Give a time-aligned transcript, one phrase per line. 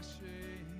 [0.00, 0.79] I see.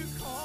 [0.00, 0.39] you call?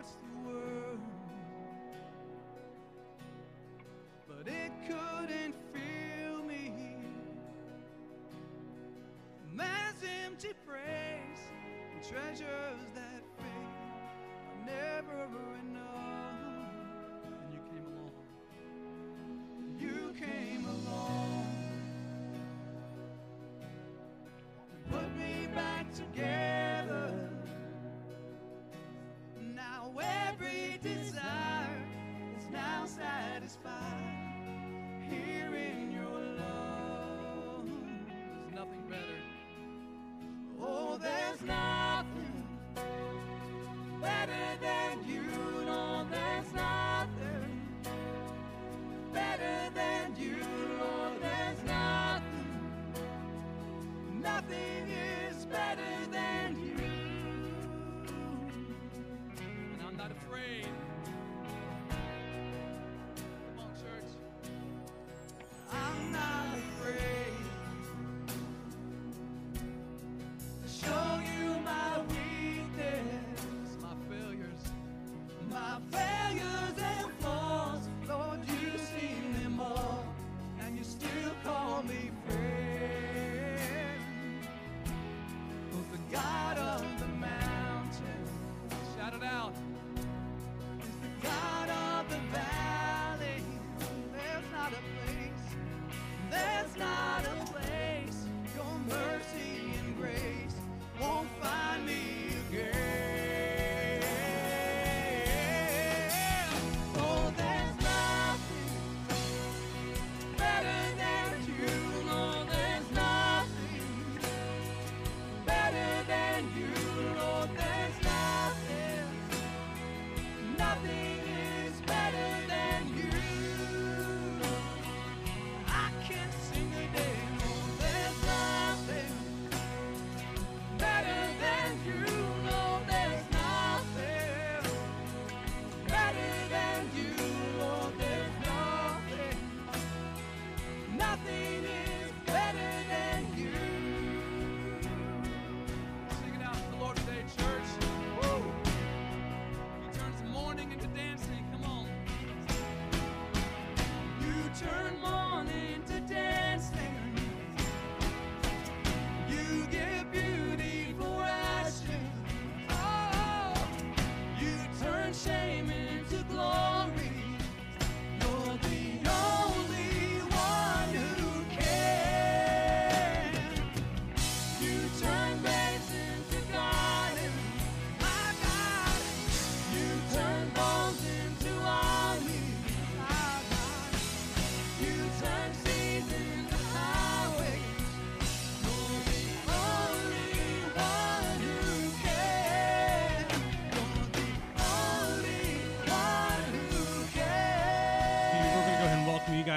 [0.00, 1.00] hurts the world,
[4.26, 6.72] but it couldn't fill me.
[9.52, 11.42] Man's empty praise
[11.92, 12.89] and treasures.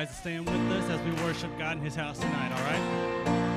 [0.05, 3.52] guys to stand with us as we worship God in His house tonight, all right?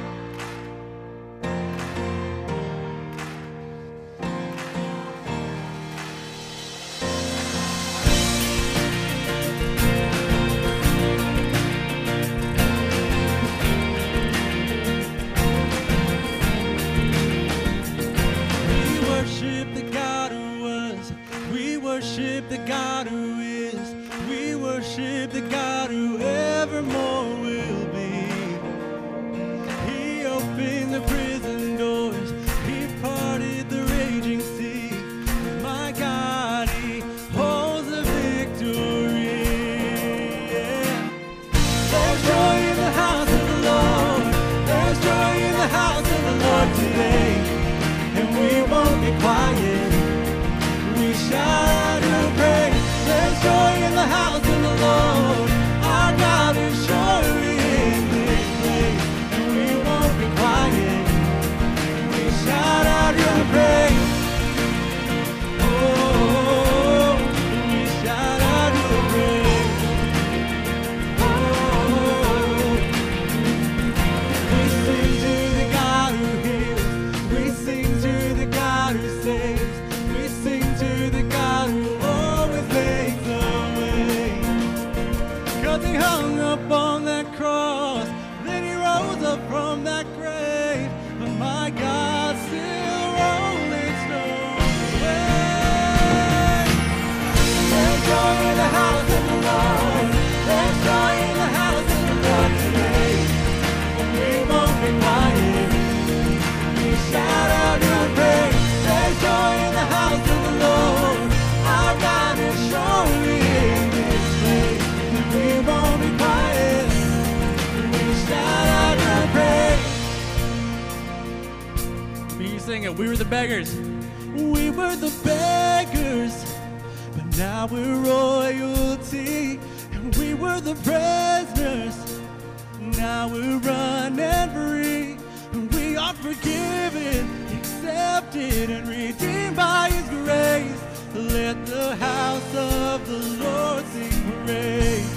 [136.27, 137.25] forgiven,
[137.56, 140.83] accepted, and redeemed by His grace.
[141.15, 145.15] Let the house of the Lord sing praise.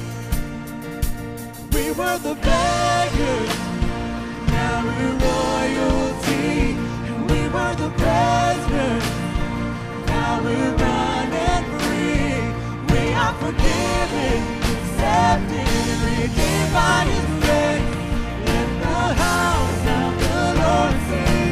[1.73, 3.55] We were the beggars,
[4.55, 6.77] now we're royalty.
[7.09, 9.07] And we were the prisoners,
[10.13, 12.37] now we're running free.
[12.93, 14.39] We are forgiven,
[14.73, 17.48] accepted, and redeemed by His grace.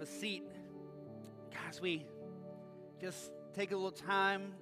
[0.00, 0.44] have a seat.
[1.52, 2.06] Guys, we
[3.02, 4.54] just take a little time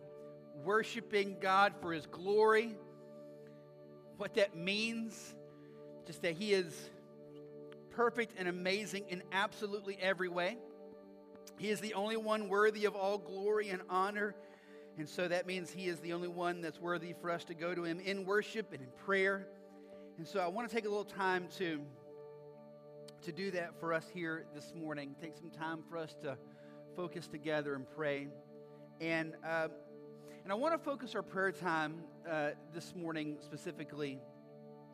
[0.65, 2.75] worshiping God for His glory.
[4.17, 5.37] What that means,
[6.07, 6.91] just that He is
[7.91, 10.57] perfect and amazing in absolutely every way.
[11.57, 14.35] He is the only one worthy of all glory and honor.
[14.97, 17.77] And so that means He is the only one that's worthy for us to go
[17.77, 19.47] to Him in worship and in prayer.
[20.17, 21.81] And so I want to take a little time to
[23.23, 25.15] to do that for us here this morning.
[25.21, 26.37] Take some time for us to
[26.95, 28.29] focus together and pray.
[29.01, 29.69] And, uh,
[30.45, 31.97] and I want to focus our prayer time
[32.31, 34.21] uh, this morning specifically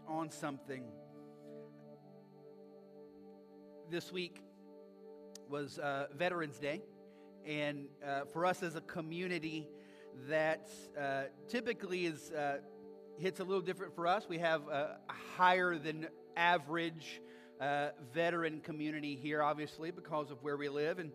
[0.08, 0.84] on something.
[3.90, 4.40] This week
[5.50, 6.80] was uh, Veterans Day.
[7.46, 9.68] And uh, for us as a community,
[10.28, 12.58] that uh, typically is uh,
[13.18, 14.26] hits a little different for us.
[14.28, 14.96] We have a
[15.36, 17.20] higher than average
[17.60, 20.98] uh, veteran community here, obviously, because of where we live.
[20.98, 21.12] And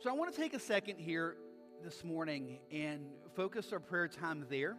[0.00, 1.36] so I want to take a second here
[1.82, 4.76] this morning and focus our prayer time there,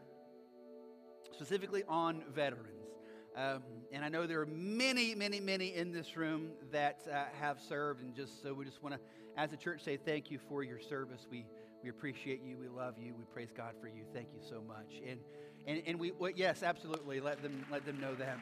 [1.33, 2.69] specifically on veterans.
[3.35, 7.59] Um, and I know there are many, many, many in this room that uh, have
[7.59, 9.01] served, and just so we just want to,
[9.35, 11.27] as a church, say thank you for your service.
[11.29, 11.45] We
[11.83, 12.57] we appreciate you.
[12.57, 13.13] We love you.
[13.15, 14.05] We praise God for you.
[14.11, 15.01] Thank you so much.
[15.07, 15.19] And
[15.67, 17.19] and and we well, yes, absolutely.
[17.19, 18.39] Let them let them know that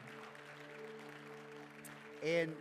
[2.24, 2.52] and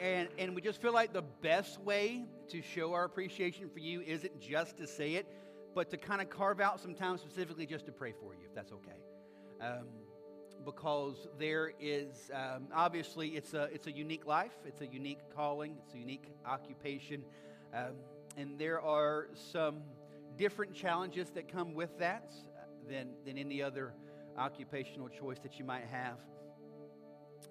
[0.00, 4.00] and and we just feel like the best way to show our appreciation for you
[4.02, 5.26] isn't just to say it
[5.74, 8.54] but to kind of carve out some time specifically just to pray for you if
[8.54, 8.98] that's okay.
[9.60, 9.86] Um,
[10.64, 15.76] because there is um, obviously it's a it's a unique life it's a unique calling
[15.84, 17.22] it's a unique occupation
[17.74, 17.92] um,
[18.36, 19.82] and there are some
[20.38, 22.32] different challenges that come with that
[22.88, 23.92] than than any other
[24.38, 26.18] occupational choice that you might have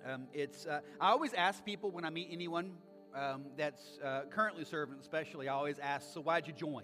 [0.05, 2.71] um, it's uh, I always ask people when I meet anyone
[3.15, 5.47] um, that's uh, currently serving, especially.
[5.47, 6.83] I always ask, "So why'd you join?"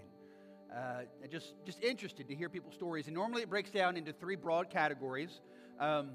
[0.74, 3.08] Uh, just just interested to hear people's stories.
[3.08, 5.42] And normally it breaks down into three broad categories.
[5.80, 6.12] Um,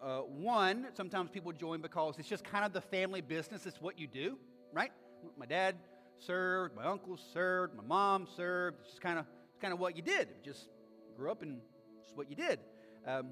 [0.00, 3.66] uh, one, sometimes people join because it's just kind of the family business.
[3.66, 4.38] It's what you do,
[4.72, 4.92] right?
[5.36, 5.76] My dad
[6.18, 8.78] served, my uncle served, my mom served.
[8.80, 9.26] It's just kind of
[9.60, 10.28] kind of what you did.
[10.44, 10.68] Just
[11.16, 11.60] grew up and
[12.00, 12.60] it's what you did.
[13.06, 13.28] Um,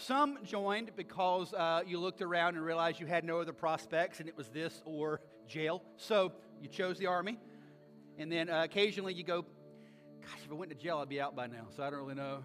[0.00, 4.28] some joined because uh, you looked around and realized you had no other prospects, and
[4.28, 5.82] it was this or jail.
[5.96, 7.38] So you chose the army.
[8.18, 9.44] And then uh, occasionally you go,
[10.22, 11.66] Gosh, if I went to jail, I'd be out by now.
[11.76, 12.44] So I don't really know.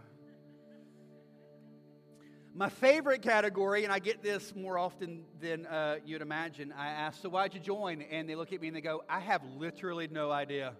[2.53, 7.21] My favorite category, and I get this more often than uh, you'd imagine, I ask,
[7.21, 8.01] So why'd you join?
[8.01, 10.73] And they look at me and they go, I have literally no idea.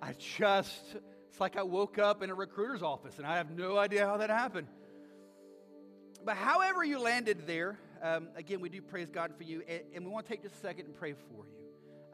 [0.00, 0.96] I just,
[1.28, 4.16] it's like I woke up in a recruiter's office and I have no idea how
[4.16, 4.66] that happened.
[6.24, 10.04] But however you landed there, um, again, we do praise God for you, and, and
[10.04, 11.52] we want to take just a second and pray for you.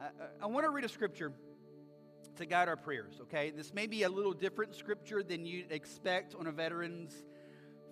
[0.01, 0.05] Uh,
[0.43, 1.33] I want to read a scripture
[2.37, 3.51] to guide our prayers, okay?
[3.51, 7.23] This may be a little different scripture than you'd expect on a veteran's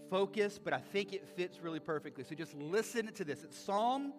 [0.08, 2.24] focus, but I think it fits really perfectly.
[2.24, 3.42] So just listen to this.
[3.42, 4.12] It's Psalm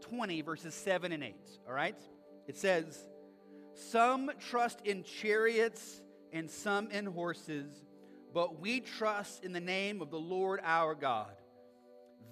[0.00, 1.34] 20, verses 7 and 8,
[1.68, 2.00] all right?
[2.48, 3.06] It says,
[3.74, 6.00] Some trust in chariots
[6.32, 7.70] and some in horses,
[8.32, 11.34] but we trust in the name of the Lord our God.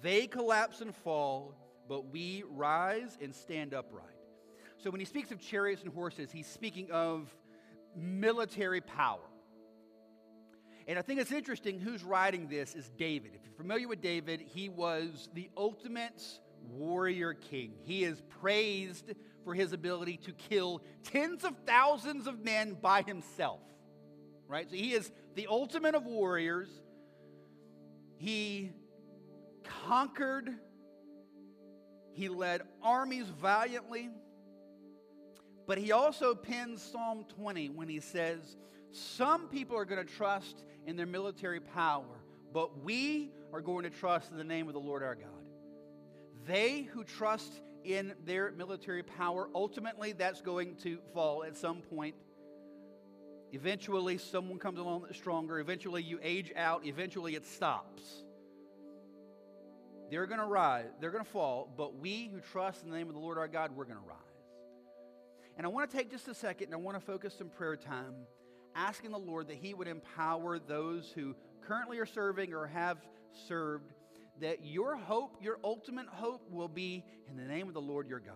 [0.03, 1.55] They collapse and fall,
[1.87, 4.03] but we rise and stand upright.
[4.77, 7.33] So when he speaks of chariots and horses, he's speaking of
[7.95, 9.23] military power.
[10.87, 13.31] And I think it's interesting who's writing this is David.
[13.33, 16.21] If you're familiar with David, he was the ultimate
[16.69, 17.71] warrior king.
[17.83, 19.13] He is praised
[19.45, 23.61] for his ability to kill tens of thousands of men by himself.
[24.49, 24.69] Right?
[24.69, 26.67] So he is the ultimate of warriors.
[28.17, 28.73] He
[29.85, 30.49] conquered,
[32.13, 34.09] he led armies valiantly.
[35.65, 38.57] But he also pins Psalm 20 when he says,
[38.91, 42.05] Some people are going to trust in their military power,
[42.53, 45.29] but we are going to trust in the name of the Lord our God.
[46.45, 52.15] They who trust in their military power, ultimately that's going to fall at some point.
[53.53, 55.59] Eventually, someone comes along that's stronger.
[55.59, 56.85] Eventually, you age out.
[56.85, 58.22] Eventually, it stops.
[60.09, 63.07] They're going to rise, they're going to fall, but we who trust in the name
[63.07, 64.19] of the Lord our God, we're going to rise.
[65.57, 67.75] And I want to take just a second and I want to focus some prayer
[67.75, 68.13] time
[68.75, 72.97] asking the Lord that He would empower those who currently are serving or have
[73.47, 73.93] served,
[74.41, 78.19] that your hope, your ultimate hope, will be in the name of the Lord your
[78.19, 78.35] God.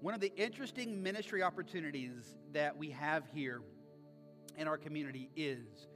[0.00, 3.60] One of the interesting ministry opportunities that we have here
[4.56, 5.88] in our community is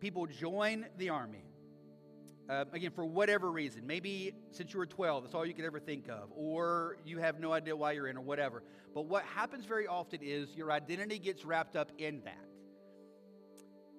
[0.00, 1.44] people join the army.
[2.48, 5.78] Uh, again, for whatever reason, maybe since you were 12, that's all you could ever
[5.78, 8.62] think of, or you have no idea why you're in, or whatever.
[8.94, 12.44] But what happens very often is your identity gets wrapped up in that.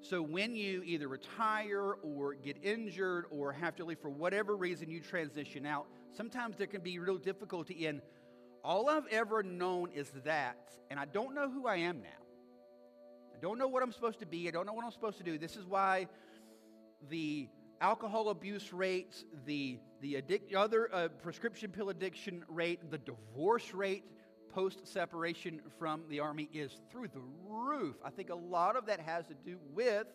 [0.01, 4.89] So when you either retire or get injured or have to leave for whatever reason
[4.89, 8.01] you transition out, sometimes there can be real difficulty in
[8.63, 10.57] all I've ever known is that,
[10.89, 12.09] and I don't know who I am now.
[13.35, 14.47] I don't know what I'm supposed to be.
[14.47, 15.37] I don't know what I'm supposed to do.
[15.37, 16.07] This is why
[17.09, 17.49] the
[17.83, 24.05] alcohol abuse rates, the, the addic- other uh, prescription pill addiction rate, the divorce rate
[24.49, 27.95] post separation from the Army is through the roof.
[28.03, 30.07] I think a lot of that has to do with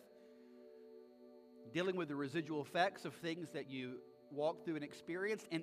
[1.71, 3.99] dealing with the residual effects of things that you
[4.31, 5.61] walk through and experience and,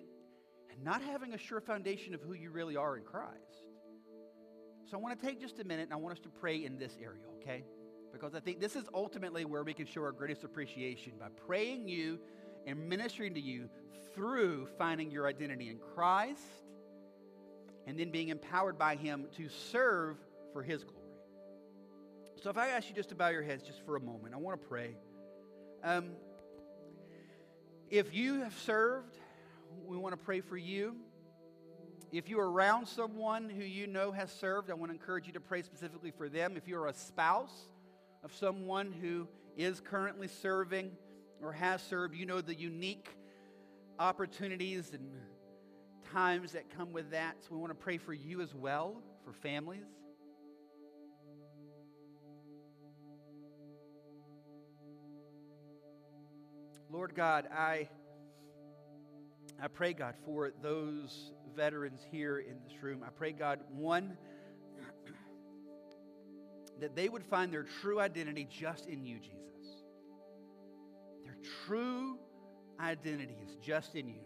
[0.71, 3.65] and not having a sure foundation of who you really are in Christ.
[4.89, 6.79] So I want to take just a minute and I want us to pray in
[6.79, 7.65] this area, okay?
[8.19, 11.87] Because I think this is ultimately where we can show our greatest appreciation by praying
[11.87, 12.19] you
[12.67, 13.69] and ministering to you
[14.15, 16.41] through finding your identity in Christ
[17.87, 20.17] and then being empowered by Him to serve
[20.55, 20.97] for His glory.
[22.43, 24.39] So if I ask you just to bow your heads just for a moment, I
[24.39, 24.97] want to pray.
[25.85, 26.13] Um,
[27.91, 29.19] if you have served,
[29.87, 30.97] we want to pray for you.
[32.13, 35.41] If you're around someone who you know has served, I want to encourage you to
[35.41, 36.57] pray specifically for them.
[36.57, 37.67] If you're a spouse
[38.23, 40.91] of someone who is currently serving
[41.41, 43.09] or has served, you know the unique
[43.99, 45.09] opportunities and
[46.13, 47.37] times that come with that.
[47.41, 49.85] So we want to pray for you as well, for families.
[56.91, 57.89] Lord God, I,
[59.63, 63.03] I pray, God, for those veterans here in this room.
[63.05, 64.17] I pray, God, one,
[66.81, 69.83] that they would find their true identity just in you, Jesus.
[71.25, 71.37] Their
[71.67, 72.19] true
[72.81, 74.21] identity is just in you.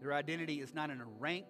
[0.00, 1.46] Their identity is not in a rank,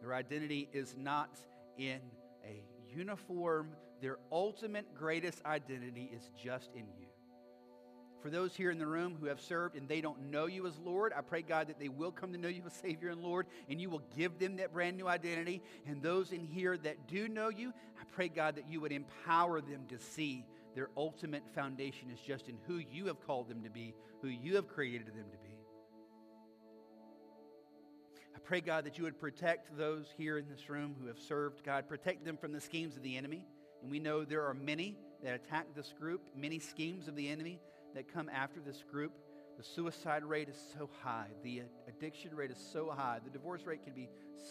[0.00, 1.38] their identity is not
[1.78, 2.00] in
[2.44, 2.62] a
[2.94, 3.70] uniform.
[4.00, 7.01] Their ultimate greatest identity is just in you.
[8.22, 10.78] For those here in the room who have served and they don't know you as
[10.78, 13.48] Lord, I pray, God, that they will come to know you as Savior and Lord,
[13.68, 15.60] and you will give them that brand new identity.
[15.86, 19.60] And those in here that do know you, I pray, God, that you would empower
[19.60, 20.44] them to see
[20.76, 24.54] their ultimate foundation is just in who you have called them to be, who you
[24.54, 25.58] have created them to be.
[28.34, 31.64] I pray, God, that you would protect those here in this room who have served.
[31.64, 33.44] God, protect them from the schemes of the enemy.
[33.82, 37.60] And we know there are many that attack this group, many schemes of the enemy
[37.94, 39.12] that come after this group.
[39.58, 41.28] The suicide rate is so high.
[41.42, 43.18] The addiction rate is so high.
[43.22, 44.08] The divorce rate can be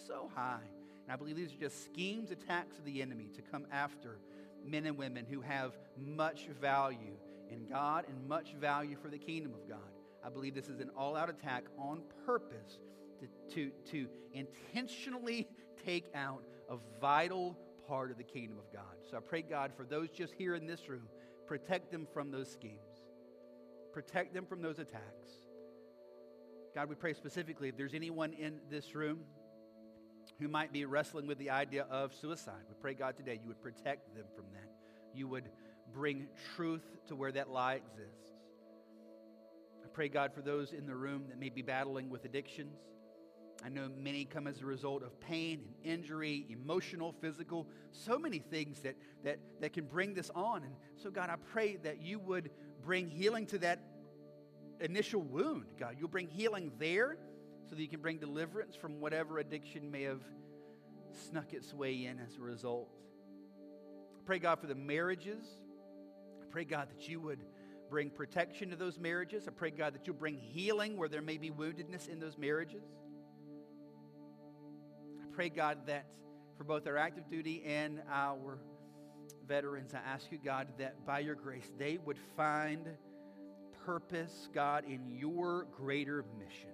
[0.08, 0.62] so high.
[1.04, 4.20] And I believe these are just schemes, attacks of the enemy to come after
[4.66, 7.18] men and women who have much value
[7.50, 9.80] in God and much value for the kingdom of God.
[10.24, 12.80] I believe this is an all out attack on purpose
[13.20, 15.48] to, to, to intentionally
[15.84, 18.96] take out a vital part of the kingdom of God.
[19.10, 21.08] So I pray, God, for those just here in this room,
[21.48, 22.91] protect them from those schemes,
[23.92, 25.32] protect them from those attacks.
[26.74, 29.20] God, we pray specifically if there's anyone in this room
[30.40, 33.62] who might be wrestling with the idea of suicide, we pray, God, today you would
[33.62, 34.70] protect them from that.
[35.14, 35.50] You would
[35.94, 38.32] bring truth to where that lie exists.
[39.84, 42.78] I pray, God, for those in the room that may be battling with addictions.
[43.64, 48.40] I know many come as a result of pain and injury, emotional, physical, so many
[48.40, 50.64] things that, that, that can bring this on.
[50.64, 52.50] And so, God, I pray that you would
[52.84, 53.80] bring healing to that
[54.80, 55.96] initial wound, God.
[56.00, 57.18] You'll bring healing there
[57.70, 60.22] so that you can bring deliverance from whatever addiction may have
[61.30, 62.90] snuck its way in as a result.
[64.18, 65.46] I pray, God, for the marriages.
[66.42, 67.44] I pray, God, that you would
[67.90, 69.48] bring protection to those marriages.
[69.48, 72.84] I pray, God, that you'll bring healing where there may be woundedness in those marriages.
[75.42, 76.06] Pray, God, that
[76.56, 78.60] for both our active duty and our
[79.48, 82.88] veterans, I ask you, God, that by your grace they would find
[83.84, 86.70] purpose, God, in your greater mission.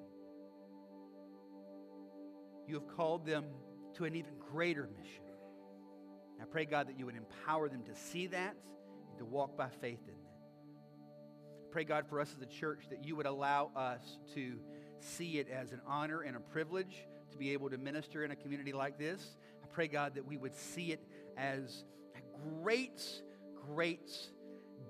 [2.67, 3.45] You have called them
[3.93, 5.23] to an even greater mission.
[6.41, 8.58] I pray, God, that you would empower them to see that
[9.10, 10.41] and to walk by faith in that.
[11.69, 14.60] I pray, God, for us as a church that you would allow us to
[14.99, 18.36] see it as an honor and a privilege to be able to minister in a
[18.36, 19.38] community like this.
[19.63, 21.00] I pray, God, that we would see it
[21.38, 21.84] as
[22.15, 23.04] a great,
[23.67, 24.12] great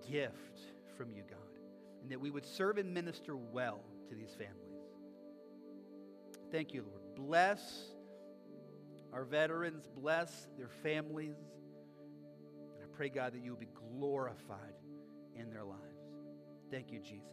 [0.09, 0.59] gift
[0.97, 1.39] from you, God,
[2.01, 4.53] and that we would serve and minister well to these families.
[6.51, 7.01] Thank you, Lord.
[7.15, 7.91] Bless
[9.11, 11.35] our veterans, bless their families.
[12.75, 14.75] And I pray, God, that you will be glorified
[15.35, 15.81] in their lives.
[16.71, 17.27] Thank you, Jesus.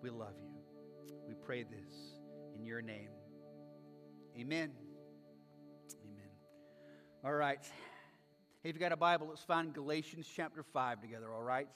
[0.00, 1.14] We love you.
[1.26, 1.94] We pray this
[2.56, 3.08] in your name.
[4.38, 4.70] Amen.
[6.04, 6.30] Amen.
[7.22, 7.62] All right.
[8.62, 11.68] Hey, if you've got a Bible, let's find Galatians chapter 5 together, all right?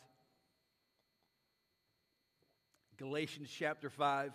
[2.97, 4.33] Galatians chapter 5.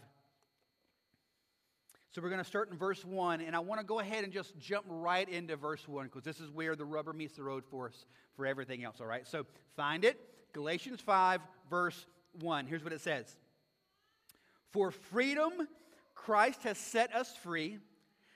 [2.11, 4.31] So we're going to start in verse 1, and I want to go ahead and
[4.31, 7.63] just jump right into verse 1 because this is where the rubber meets the road
[7.71, 8.05] for us
[8.35, 9.25] for everything else, all right?
[9.25, 10.19] So find it.
[10.53, 12.05] Galatians 5, verse
[12.41, 12.67] 1.
[12.67, 13.35] Here's what it says
[14.69, 15.53] For freedom,
[16.13, 17.79] Christ has set us free.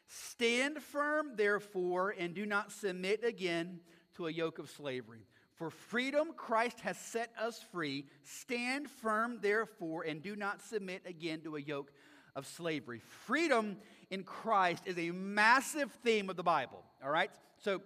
[0.07, 3.79] Stand firm, therefore, and do not submit again
[4.15, 5.25] to a yoke of slavery.
[5.55, 8.05] For freedom, Christ has set us free.
[8.23, 11.91] Stand firm, therefore, and do not submit again to a yoke
[12.35, 12.99] of slavery.
[13.25, 13.77] Freedom
[14.09, 17.31] in Christ is a massive theme of the Bible, all right?
[17.57, 17.81] So,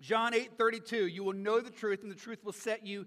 [0.00, 3.06] John 8 32, you will know the truth, and the truth will set you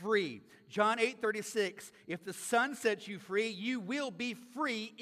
[0.00, 0.42] free.
[0.68, 4.94] John 8 36, if the Son sets you free, you will be free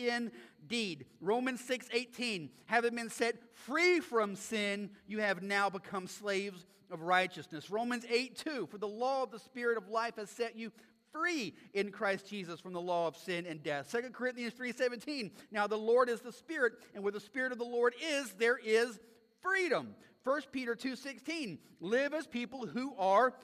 [0.60, 1.06] indeed.
[1.20, 7.02] Romans 6 18, having been set free from sin, you have now become slaves of
[7.02, 7.70] righteousness.
[7.70, 10.72] Romans 8 2, for the law of the Spirit of life has set you
[11.12, 13.90] free in Christ Jesus from the law of sin and death.
[13.90, 15.30] 2 Corinthians 3:17.
[15.50, 18.58] Now the Lord is the Spirit, and where the Spirit of the Lord is, there
[18.58, 18.98] is
[19.40, 19.94] freedom.
[20.24, 21.58] 1 Peter 2:16.
[21.80, 23.34] Live as people who are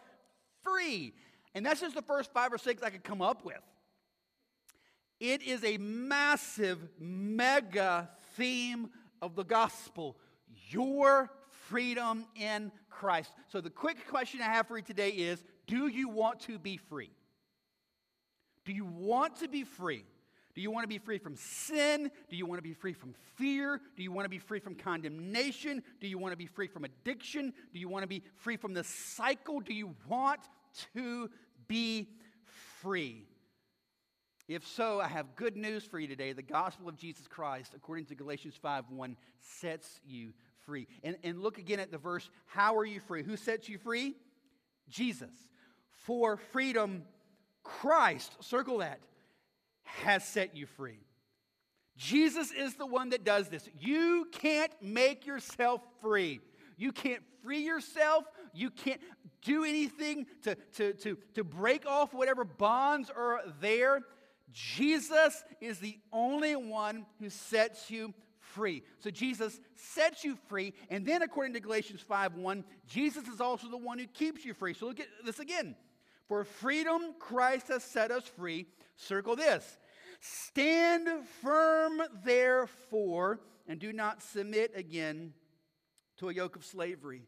[0.62, 1.14] free.
[1.54, 3.60] And that's just the first 5 or 6 I could come up with.
[5.20, 8.90] It is a massive mega theme
[9.22, 10.16] of the gospel.
[10.70, 11.30] Your
[11.68, 13.32] freedom in Christ.
[13.48, 16.76] So the quick question I have for you today is, do you want to be
[16.76, 17.10] free?
[18.64, 20.04] Do you want to be free?
[20.54, 22.10] Do you want to be free from sin?
[22.30, 23.80] Do you want to be free from fear?
[23.96, 25.82] Do you want to be free from condemnation?
[26.00, 27.52] Do you want to be free from addiction?
[27.72, 29.60] Do you want to be free from the cycle?
[29.60, 30.40] Do you want
[30.94, 31.28] to
[31.66, 32.08] be
[32.80, 33.26] free?
[34.46, 36.32] If so, I have good news for you today.
[36.32, 40.32] The gospel of Jesus Christ, according to Galatians 5 1, sets you
[40.66, 40.86] free.
[41.02, 43.22] And, and look again at the verse How are you free?
[43.22, 44.14] Who sets you free?
[44.88, 45.32] Jesus.
[46.04, 47.04] For freedom,
[47.62, 49.00] Christ, circle that,
[49.84, 50.98] has set you free.
[51.96, 53.68] Jesus is the one that does this.
[53.78, 56.40] You can't make yourself free.
[56.76, 58.24] You can't free yourself.
[58.52, 59.00] You can't
[59.42, 64.00] do anything to, to, to, to break off whatever bonds are there.
[64.54, 68.84] Jesus is the only one who sets you free.
[69.00, 70.72] So Jesus sets you free.
[70.88, 74.54] And then, according to Galatians 5 1, Jesus is also the one who keeps you
[74.54, 74.72] free.
[74.72, 75.74] So look at this again.
[76.28, 78.66] For freedom, Christ has set us free.
[78.96, 79.78] Circle this.
[80.20, 81.08] Stand
[81.42, 85.34] firm, therefore, and do not submit again
[86.18, 87.22] to a yoke of slavery.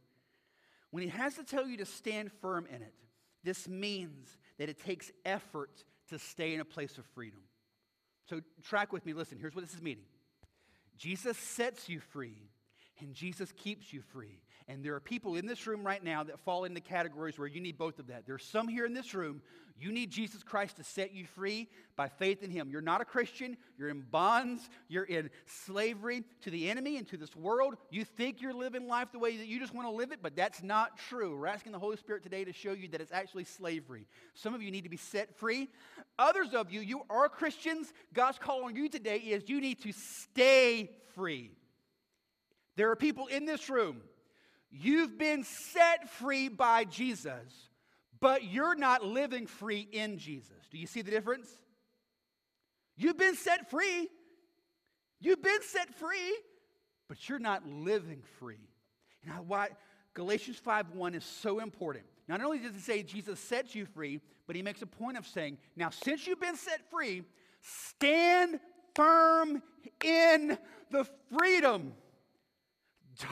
[0.92, 2.94] When he has to tell you to stand firm in it,
[3.42, 7.40] this means that it takes effort to stay in a place of freedom.
[8.28, 9.12] So, track with me.
[9.12, 10.04] Listen, here's what this is meaning
[10.96, 12.50] Jesus sets you free,
[13.00, 14.40] And Jesus keeps you free.
[14.68, 17.60] And there are people in this room right now that fall into categories where you
[17.60, 18.26] need both of that.
[18.26, 19.40] There's some here in this room,
[19.78, 22.70] you need Jesus Christ to set you free by faith in Him.
[22.70, 27.18] You're not a Christian, you're in bonds, you're in slavery to the enemy and to
[27.18, 27.76] this world.
[27.90, 30.34] You think you're living life the way that you just want to live it, but
[30.34, 31.38] that's not true.
[31.38, 34.06] We're asking the Holy Spirit today to show you that it's actually slavery.
[34.34, 35.68] Some of you need to be set free.
[36.18, 37.92] Others of you, you are Christians.
[38.14, 41.50] God's call on you today is you need to stay free.
[42.76, 44.00] There are people in this room.
[44.78, 47.70] You've been set free by Jesus,
[48.20, 50.56] but you're not living free in Jesus.
[50.70, 51.48] Do you see the difference?
[52.96, 54.08] You've been set free.
[55.20, 56.36] You've been set free,
[57.08, 58.68] but you're not living free.
[59.26, 59.70] Know why
[60.14, 62.04] Galatians 5:1 is so important.
[62.28, 65.26] Not only does it say Jesus sets you free, but he makes a point of
[65.26, 67.24] saying, now since you've been set free,
[67.60, 68.60] stand
[68.94, 69.62] firm
[70.04, 70.58] in
[70.90, 71.06] the
[71.36, 71.94] freedom.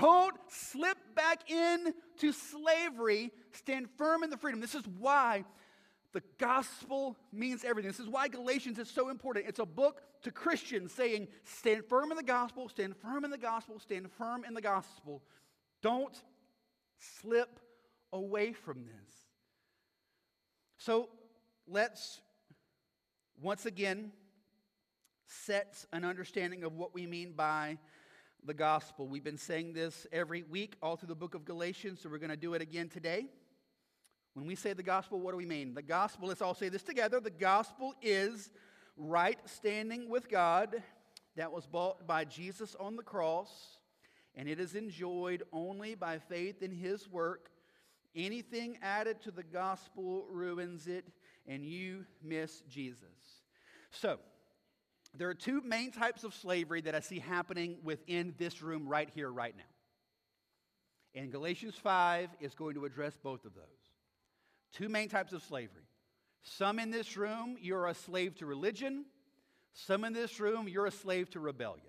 [0.01, 3.31] Don't slip back into slavery.
[3.53, 4.61] Stand firm in the freedom.
[4.61, 5.45] This is why
[6.13, 7.91] the gospel means everything.
[7.91, 9.47] This is why Galatians is so important.
[9.49, 13.39] It's a book to Christians saying, stand firm in the gospel, stand firm in the
[13.39, 15.23] gospel, stand firm in the gospel.
[15.83, 16.17] Don't
[17.21, 17.59] slip
[18.13, 19.15] away from this.
[20.79, 21.09] So
[21.67, 22.21] let's
[23.43, 24.13] once again
[25.27, 27.79] set an understanding of what we mean by
[28.47, 29.09] the gospel.
[29.09, 32.29] We've been saying this every week all through the book of Galatians, so we're going
[32.29, 33.27] to do it again today.
[34.35, 35.73] When we say the gospel, what do we mean?
[35.73, 37.21] The gospel, let's all say this together.
[37.21, 38.51] The gospel is
[38.99, 40.83] right standing with God
[41.37, 43.79] that was bought by Jesus on the cross,
[44.35, 47.51] and it is enjoyed only by faith in his work.
[48.15, 51.07] Anything added to the gospel ruins it,
[51.47, 53.09] and you miss Jesus.
[53.91, 54.19] So,
[55.17, 59.09] there are two main types of slavery that I see happening within this room right
[59.15, 59.63] here, right now.
[61.15, 63.65] And Galatians 5 is going to address both of those.
[64.73, 65.85] Two main types of slavery.
[66.43, 69.05] Some in this room, you're a slave to religion.
[69.73, 71.87] Some in this room, you're a slave to rebellion.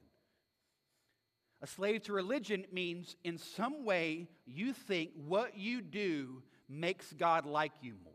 [1.62, 7.46] A slave to religion means in some way you think what you do makes God
[7.46, 8.15] like you more.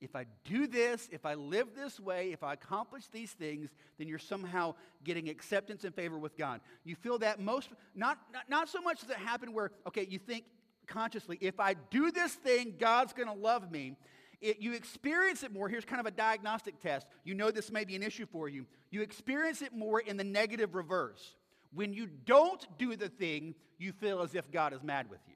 [0.00, 4.08] If I do this, if I live this way, if I accomplish these things, then
[4.08, 4.74] you're somehow
[5.04, 6.60] getting acceptance and favor with God.
[6.84, 10.18] You feel that most, not, not, not so much does it happen where, okay, you
[10.18, 10.44] think
[10.86, 13.96] consciously, if I do this thing, God's going to love me.
[14.42, 15.68] It, you experience it more.
[15.68, 17.06] Here's kind of a diagnostic test.
[17.24, 18.66] You know this may be an issue for you.
[18.90, 21.34] You experience it more in the negative reverse.
[21.72, 25.34] When you don't do the thing, you feel as if God is mad with you.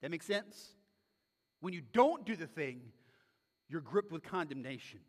[0.00, 0.70] That makes sense?
[1.60, 2.80] When you don't do the thing,
[3.72, 5.00] you're gripped with condemnation.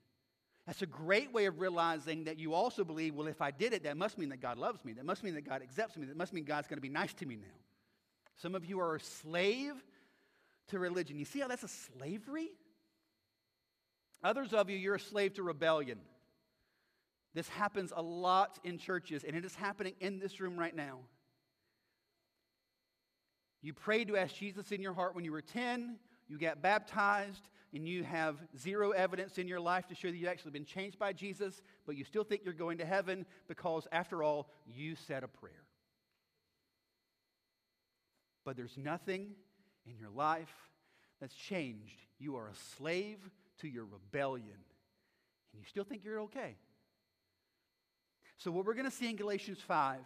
[0.65, 3.83] That's a great way of realizing that you also believe, well, if I did it,
[3.83, 4.93] that must mean that God loves me.
[4.93, 6.05] That must mean that God accepts me.
[6.05, 7.57] That must mean God's going to be nice to me now.
[8.37, 9.73] Some of you are a slave
[10.69, 11.19] to religion.
[11.19, 12.49] You see how that's a slavery?
[14.23, 15.99] Others of you, you're a slave to rebellion.
[17.33, 20.99] This happens a lot in churches, and it is happening in this room right now.
[23.61, 25.97] You prayed to ask Jesus in your heart when you were 10,
[26.29, 30.29] you got baptized, and you have zero evidence in your life to show that you've
[30.29, 34.21] actually been changed by Jesus, but you still think you're going to heaven because, after
[34.21, 35.53] all, you said a prayer.
[38.45, 39.31] But there's nothing
[39.85, 40.53] in your life
[41.19, 41.95] that's changed.
[42.19, 43.17] You are a slave
[43.59, 46.55] to your rebellion, and you still think you're okay.
[48.37, 49.99] So, what we're going to see in Galatians 5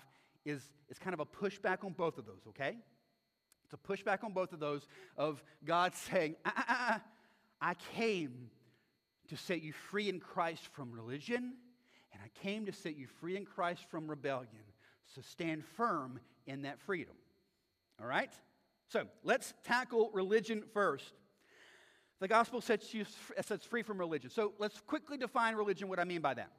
[0.45, 2.78] is, is kind of a pushback on both of those, okay?
[3.65, 4.88] It's a pushback on both of those
[5.18, 7.01] of God saying, ah, ah, ah,
[7.61, 8.49] I came
[9.29, 11.53] to set you free in Christ from religion,
[12.13, 14.47] and I came to set you free in Christ from rebellion.
[15.15, 17.15] So stand firm in that freedom.
[17.99, 18.31] All right?
[18.89, 21.13] So let's tackle religion first.
[22.19, 23.05] The gospel sets you
[23.41, 24.29] sets free from religion.
[24.29, 26.51] So let's quickly define religion, what I mean by that.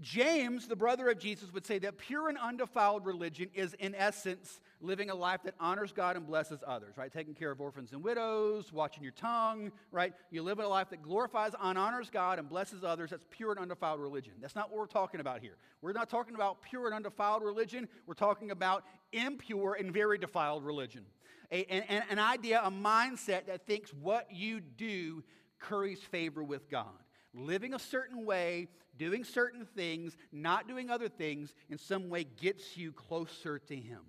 [0.00, 4.60] James, the brother of Jesus, would say that pure and undefiled religion is, in essence,
[4.80, 7.12] living a life that honors God and blesses others, right?
[7.12, 10.12] Taking care of orphans and widows, watching your tongue, right?
[10.30, 13.10] You live a life that glorifies and honors God and blesses others.
[13.10, 14.32] That's pure and undefiled religion.
[14.40, 15.56] That's not what we're talking about here.
[15.80, 17.88] We're not talking about pure and undefiled religion.
[18.06, 21.04] We're talking about impure and very defiled religion.
[21.52, 25.22] A, an, an idea, a mindset that thinks what you do
[25.58, 26.92] curries favor with God
[27.34, 28.68] living a certain way,
[28.98, 34.00] doing certain things, not doing other things, in some way gets you closer to Him.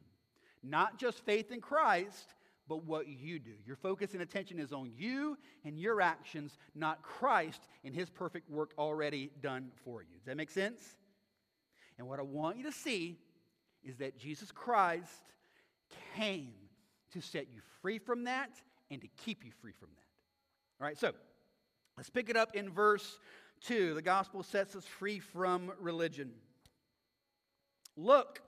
[0.63, 2.33] Not just faith in Christ,
[2.67, 3.51] but what you do.
[3.65, 8.49] Your focus and attention is on you and your actions, not Christ and His perfect
[8.49, 10.17] work already done for you.
[10.17, 10.95] Does that make sense?
[11.97, 13.17] And what I want you to see
[13.83, 15.23] is that Jesus Christ
[16.15, 16.53] came
[17.13, 18.49] to set you free from that
[18.89, 20.81] and to keep you free from that.
[20.81, 21.11] All right, so
[21.95, 23.19] let's pick it up in verse
[23.67, 23.93] 2.
[23.93, 26.31] The gospel sets us free from religion.
[27.97, 28.41] Look,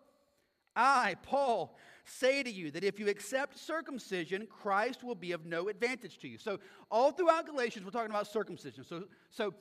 [0.76, 5.70] I, Paul, say to you that if you accept circumcision, Christ will be of no
[5.70, 6.38] advantage to you.
[6.38, 6.60] So,
[6.92, 8.84] all throughout Galatians, we're talking about circumcision.
[8.84, 9.54] So, so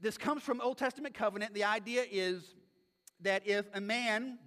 [0.00, 1.54] this comes from Old Testament covenant.
[1.54, 2.54] The idea is
[3.20, 4.38] that if a man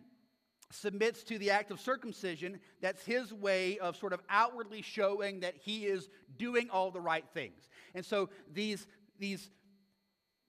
[0.71, 5.55] submits to the act of circumcision, that's his way of sort of outwardly showing that
[5.55, 7.69] he is doing all the right things.
[7.95, 8.87] And so these,
[9.17, 9.49] these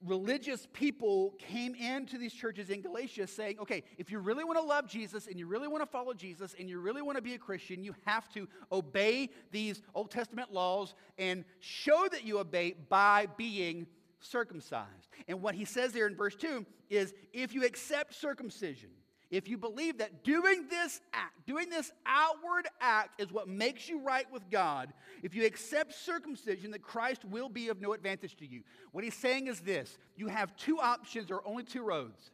[0.05, 4.65] religious people came into these churches in Galatia saying, okay, if you really want to
[4.65, 7.35] love Jesus and you really want to follow Jesus and you really want to be
[7.35, 12.75] a Christian, you have to obey these Old Testament laws and show that you obey
[12.89, 13.87] by being
[14.21, 15.09] circumcised.
[15.27, 18.91] And what he says there in verse 2 is if you accept circumcision,
[19.31, 24.01] if you believe that doing this act, doing this outward act is what makes you
[24.01, 28.47] right with God, if you accept circumcision, that Christ will be of no advantage to
[28.47, 28.63] you.
[28.93, 32.31] What he's saying is this you have two options or only two roads.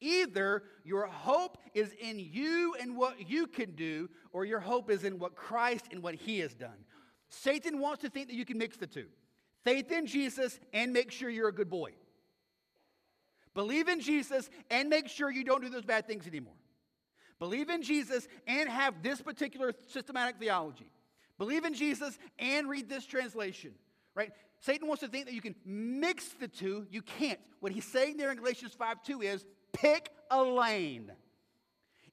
[0.00, 5.04] Either your hope is in you and what you can do, or your hope is
[5.04, 6.84] in what Christ and what he has done.
[7.28, 9.06] Satan wants to think that you can mix the two
[9.64, 11.92] faith in Jesus and make sure you're a good boy.
[13.54, 16.54] Believe in Jesus and make sure you don't do those bad things anymore.
[17.38, 20.90] Believe in Jesus and have this particular systematic theology.
[21.38, 23.72] Believe in Jesus and read this translation,
[24.14, 24.32] right?
[24.60, 26.86] Satan wants to think that you can mix the two.
[26.90, 27.40] You can't.
[27.60, 31.10] What he's saying there in Galatians 5 2 is pick a lane.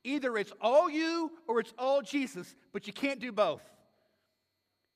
[0.04, 3.62] Either it's all you or it's all Jesus, but you can't do both.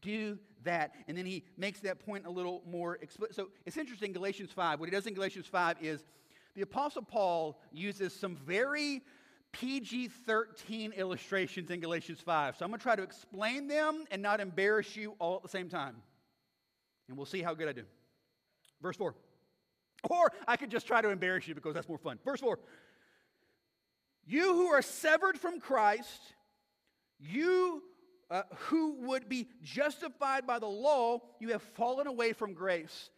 [0.00, 0.94] do that.
[1.08, 3.36] And then he makes that point a little more explicit.
[3.36, 4.80] So it's interesting, Galatians 5.
[4.80, 6.04] What he does in Galatians 5 is
[6.54, 9.02] the Apostle Paul uses some very
[9.52, 12.56] PG 13 illustrations in Galatians 5.
[12.56, 15.48] So I'm going to try to explain them and not embarrass you all at the
[15.48, 15.96] same time.
[17.08, 17.84] And we'll see how good I do.
[18.80, 19.14] Verse 4.
[20.10, 22.18] Or I could just try to embarrass you because that's more fun.
[22.24, 22.58] Verse 4.
[24.26, 26.20] You who are severed from Christ,
[27.18, 27.82] you
[28.30, 33.10] uh, who would be justified by the law, you have fallen away from grace.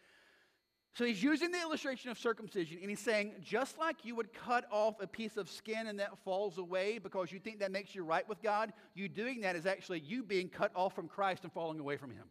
[0.93, 4.65] So he's using the illustration of circumcision, and he's saying, just like you would cut
[4.71, 8.03] off a piece of skin and that falls away because you think that makes you
[8.03, 11.53] right with God, you doing that is actually you being cut off from Christ and
[11.53, 12.25] falling away from Him.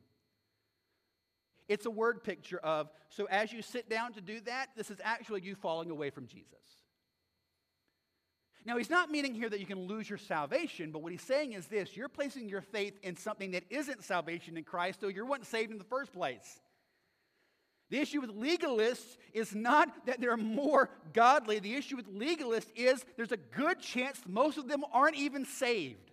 [1.69, 4.99] It's a word picture of, so as you sit down to do that, this is
[5.03, 6.47] actually you falling away from Jesus.
[8.64, 11.53] Now, he's not meaning here that you can lose your salvation, but what he's saying
[11.53, 15.25] is this you're placing your faith in something that isn't salvation in Christ, so you
[15.25, 16.61] weren't saved in the first place.
[17.91, 21.61] The issue with legalists is not that they're more godly.
[21.61, 26.11] The issue with legalists is there's a good chance most of them aren't even saved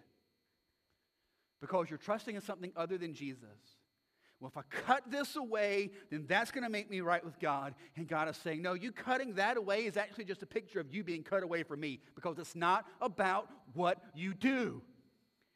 [1.59, 3.47] because you're trusting in something other than Jesus.
[4.43, 7.75] Well, if I cut this away, then that's going to make me right with God.
[7.95, 10.93] And God is saying, No, you cutting that away is actually just a picture of
[10.93, 14.81] you being cut away from me because it's not about what you do.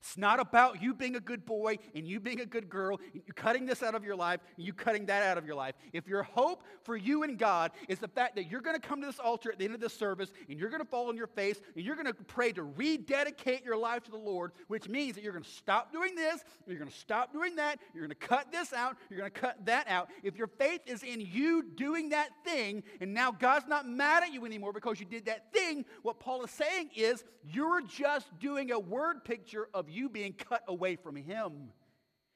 [0.02, 3.22] It's not about you being a good boy and you being a good girl, and
[3.26, 5.76] you cutting this out of your life and you cutting that out of your life.
[5.91, 9.02] If your hope for you and God is the fact that you're going to come
[9.02, 11.18] to this altar at the end of this service and you're going to fall on
[11.18, 14.88] your face and you're going to pray to rededicate your life to the Lord, which
[14.88, 18.06] means that you're going to stop doing this, you're going to stop doing that, you're
[18.06, 20.10] going to cut this out, you're going to cut that out.
[20.24, 24.32] If your faith is in you doing that thing and now God's not mad at
[24.32, 28.72] you anymore because you did that thing, what Paul is saying is you're just doing
[28.72, 31.70] a word picture of you being cut away from Him.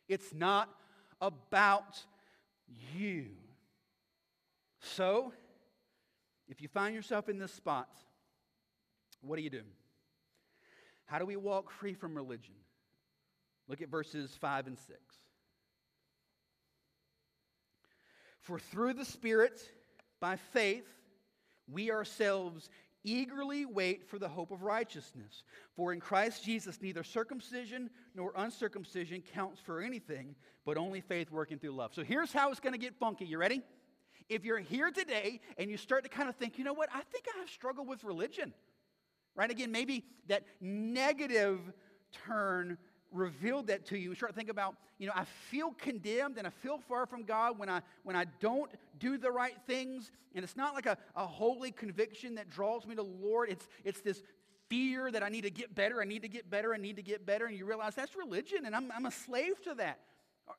[0.08, 0.70] It's not
[1.20, 2.04] about
[2.96, 3.28] you.
[4.80, 5.34] So,
[6.48, 7.90] if you find yourself in this spot,
[9.22, 9.62] what do you do?
[11.06, 12.56] How do we walk free from religion?
[13.68, 15.00] Look at verses 5 and 6.
[18.42, 19.62] For through the Spirit,
[20.20, 20.88] by faith,
[21.72, 22.70] we ourselves
[23.04, 25.44] eagerly wait for the hope of righteousness.
[25.76, 30.36] For in Christ Jesus, neither circumcision nor uncircumcision counts for anything,
[30.66, 31.94] but only faith working through love.
[31.94, 33.26] So here's how it's going to get funky.
[33.26, 33.62] You ready?
[34.30, 37.02] If you're here today and you start to kind of think, you know what, I
[37.12, 38.54] think I have struggled with religion,
[39.36, 39.50] right?
[39.50, 41.60] Again, maybe that negative
[42.26, 42.78] turn
[43.12, 44.10] revealed that to you.
[44.10, 47.24] You start to think about, you know, I feel condemned and I feel far from
[47.24, 50.12] God when I when I don't do the right things.
[50.34, 53.50] And it's not like a, a holy conviction that draws me to the Lord.
[53.50, 54.22] It's it's this
[54.72, 57.02] fear that I need to get better, I need to get better, I need to
[57.02, 57.46] get better.
[57.46, 60.00] And you realize that's religion and I'm, I'm a slave to that.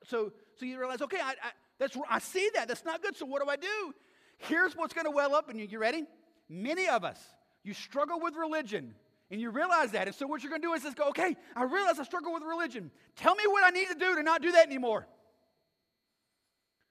[0.04, 2.68] So, so you realize, okay, I, I, that's, I see that.
[2.68, 3.16] That's not good.
[3.16, 3.94] So what do I do?
[4.36, 5.64] Here's what's going to well up in you.
[5.64, 6.04] You ready?
[6.50, 7.18] Many of us,
[7.64, 8.94] you struggle with religion
[9.32, 10.06] and you realize that.
[10.06, 12.34] And so what you're going to do is just go, okay, I realize I struggle
[12.34, 12.90] with religion.
[13.16, 15.06] Tell me what I need to do to not do that anymore.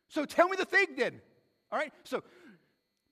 [0.10, 1.22] So tell me the thing then.
[1.72, 1.94] All right?
[2.04, 2.24] So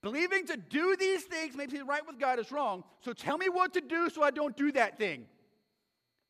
[0.02, 2.84] believing to do these things makes me right with God is wrong.
[3.02, 5.28] So tell me what to do so I don't do that thing.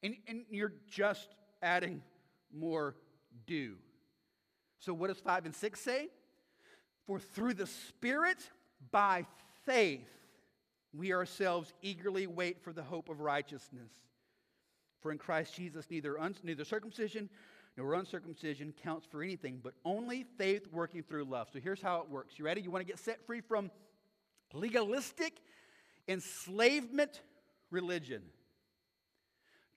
[0.04, 1.30] And, and you're just
[1.62, 2.02] adding
[2.54, 2.96] more
[3.48, 3.76] do.
[4.80, 6.10] So what does 5 and 6 say?
[7.08, 8.40] For through the Spirit,
[8.92, 9.26] by
[9.66, 10.19] faith,
[10.94, 13.92] we ourselves eagerly wait for the hope of righteousness.
[15.02, 17.30] For in Christ Jesus, neither, un- neither circumcision
[17.78, 21.48] nor uncircumcision counts for anything, but only faith working through love.
[21.54, 22.38] So here's how it works.
[22.38, 22.62] You ready?
[22.62, 23.72] You want to get set free from
[24.54, 25.34] legalistic
[26.08, 27.22] enslavement
[27.72, 28.24] religion.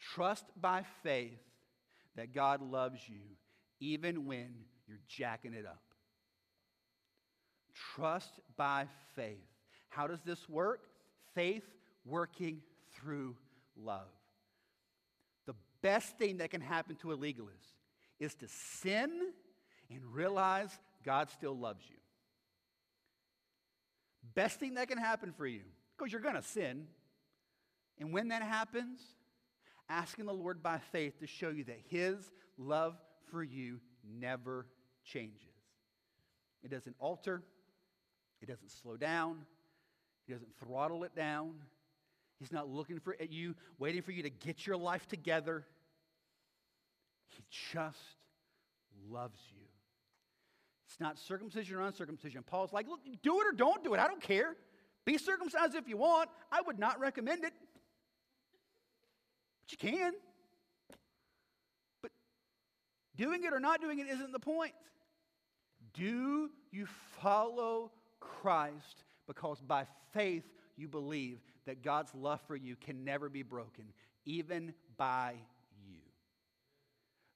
[0.01, 1.39] Trust by faith
[2.17, 3.21] that God loves you
[3.79, 4.53] even when
[4.89, 5.83] you're jacking it up.
[7.95, 9.39] Trust by faith.
[9.89, 10.81] How does this work?
[11.35, 11.65] Faith
[12.05, 12.63] working
[12.95, 13.37] through
[13.77, 14.09] love.
[15.47, 17.75] The best thing that can happen to a legalist
[18.19, 19.11] is to sin
[19.91, 20.71] and realize
[21.05, 21.97] God still loves you.
[24.35, 25.63] Best thing that can happen for you,
[25.97, 26.87] because you're going to sin.
[27.99, 29.01] And when that happens,
[29.89, 32.97] asking the Lord by faith to show you that His love
[33.31, 34.67] for you never
[35.05, 35.41] changes.
[36.63, 37.43] It doesn't alter,
[38.41, 39.45] it doesn't slow down,
[40.27, 41.55] He doesn't throttle it down.
[42.39, 45.65] He's not looking for at you, waiting for you to get your life together.
[47.29, 47.43] He
[47.73, 47.99] just
[49.11, 49.63] loves you.
[50.89, 52.43] It's not circumcision or uncircumcision.
[52.43, 54.01] Paul's like, look, do it or don't do it.
[54.01, 54.57] I don't care.
[55.05, 56.29] Be circumcised if you want.
[56.51, 57.53] I would not recommend it.
[59.63, 60.13] But you can.
[62.03, 62.11] But
[63.17, 64.73] doing it or not doing it isn't the point.
[65.95, 66.87] Do you
[67.21, 70.45] follow Christ because by faith
[70.77, 73.85] you believe that God's love for you can never be broken,
[74.25, 75.35] even by
[75.87, 75.99] you?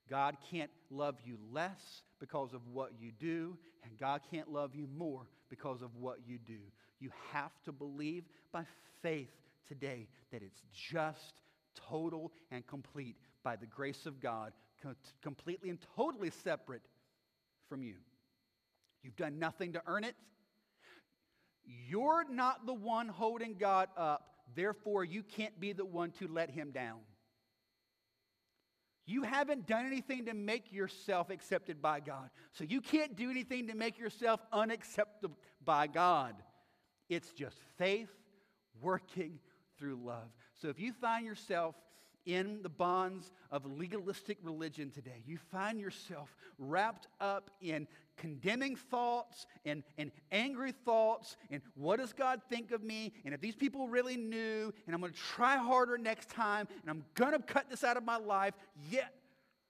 [0.08, 4.88] God can't love you less because of what you do, and God can't love you
[4.96, 6.58] more because of what you do.
[6.98, 8.64] You have to believe by
[9.02, 9.30] faith
[9.68, 11.34] today that it's just,
[11.74, 16.82] total, and complete by the grace of God, co- completely and totally separate
[17.68, 17.94] from you.
[19.02, 20.16] You've done nothing to earn it.
[21.66, 26.50] You're not the one holding God up, therefore, you can't be the one to let
[26.50, 27.00] him down.
[29.06, 32.28] You haven't done anything to make yourself accepted by God.
[32.52, 36.34] So you can't do anything to make yourself unacceptable by God.
[37.08, 38.10] It's just faith
[38.82, 39.38] working
[39.78, 40.28] through love.
[40.60, 41.76] So if you find yourself
[42.26, 49.46] in the bonds of legalistic religion today, you find yourself wrapped up in condemning thoughts
[49.64, 53.12] and, and angry thoughts and what does God think of me?
[53.24, 56.90] And if these people really knew, and I'm going to try harder next time, and
[56.90, 58.54] I'm going to cut this out of my life,
[58.90, 59.12] yet.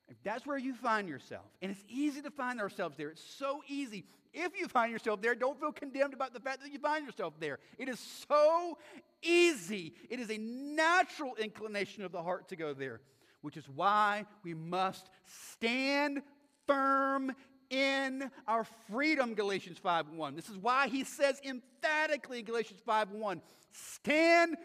[0.09, 3.63] If that's where you find yourself, and it's easy to find ourselves there, it's so
[3.67, 4.05] easy.
[4.39, 7.33] If you find yourself there, don't feel condemned about the fact that you find yourself
[7.41, 7.59] there.
[7.79, 8.77] It is so
[9.23, 9.95] easy.
[10.11, 13.01] It is a natural inclination of the heart to go there,
[13.41, 16.23] which is why we must stand
[16.67, 17.33] firm
[17.71, 20.37] in our freedom, Galatians 5:1.
[20.37, 23.41] This is why he says emphatically in Galatians 5:1,
[23.73, 24.59] stand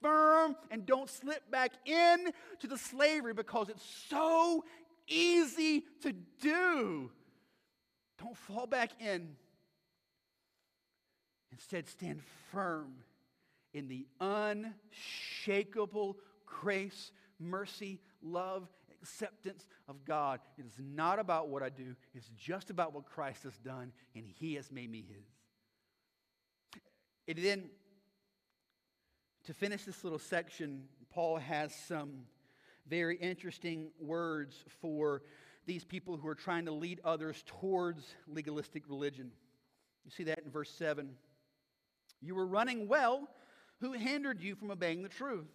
[0.00, 4.64] firm and don't slip back in to the slavery because it's so
[5.06, 7.12] easy to do.
[8.18, 9.36] Don't fall back in.
[11.52, 12.20] Instead, stand
[12.52, 12.94] firm
[13.72, 16.16] in the unshakable
[16.46, 18.68] grace, mercy, love,
[19.00, 20.40] acceptance of God.
[20.58, 24.24] It is not about what I do, it's just about what Christ has done, and
[24.26, 25.26] He has made me His.
[27.28, 27.70] And then,
[29.44, 32.24] to finish this little section, Paul has some
[32.86, 35.22] very interesting words for
[35.68, 39.30] these people who are trying to lead others towards legalistic religion.
[40.04, 41.10] You see that in verse 7.
[42.22, 43.28] You were running well
[43.80, 45.46] who hindered you from obeying the truth.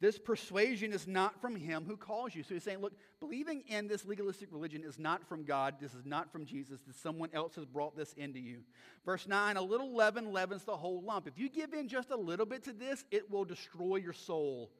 [0.00, 2.42] This persuasion is not from him who calls you.
[2.42, 5.74] So he's saying, look, believing in this legalistic religion is not from God.
[5.78, 6.80] This is not from Jesus.
[6.86, 8.62] That someone else has brought this into you.
[9.04, 11.28] Verse 9, a little leaven leavens the whole lump.
[11.28, 14.70] If you give in just a little bit to this, it will destroy your soul.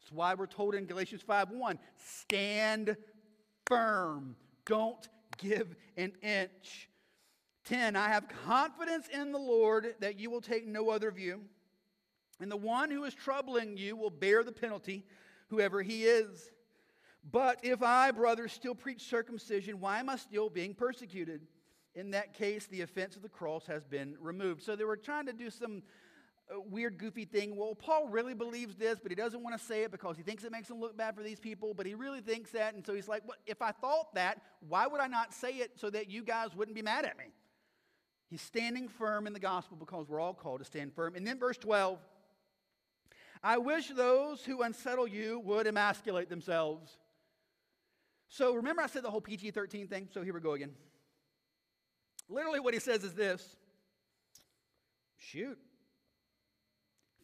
[0.00, 2.96] That's why we're told in Galatians 5 1, stand
[3.68, 4.36] firm.
[4.66, 6.88] Don't give an inch.
[7.66, 11.42] 10, I have confidence in the Lord that you will take no other view.
[12.40, 15.04] And the one who is troubling you will bear the penalty,
[15.48, 16.50] whoever he is.
[17.30, 21.42] But if I, brothers, still preach circumcision, why am I still being persecuted?
[21.94, 24.62] In that case, the offense of the cross has been removed.
[24.62, 25.82] So they were trying to do some
[26.70, 27.56] weird, goofy thing.
[27.56, 30.44] Well, Paul really believes this, but he doesn't want to say it because he thinks
[30.44, 32.74] it makes him look bad for these people, but he really thinks that.
[32.74, 35.72] And so he's like, well, if I thought that, why would I not say it
[35.76, 37.24] so that you guys wouldn't be mad at me?
[38.30, 41.14] He's standing firm in the gospel because we're all called to stand firm.
[41.14, 41.98] And then verse 12.
[43.42, 46.98] I wish those who unsettle you would emasculate themselves.
[48.28, 50.08] So remember, I said the whole PG 13 thing?
[50.12, 50.72] So here we go again.
[52.28, 53.56] Literally, what he says is this
[55.16, 55.58] shoot,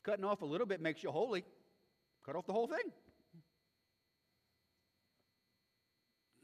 [0.05, 1.45] cutting off a little bit makes you holy,
[2.25, 2.93] cut off the whole thing.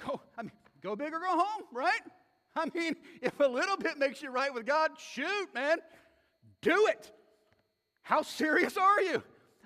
[0.07, 0.53] Go, I mean,
[0.83, 2.01] go big or go home, right?
[2.57, 5.79] I mean, if a little bit makes you right with God, shoot, man,
[6.63, 7.13] do it.
[8.03, 9.23] How serious are you?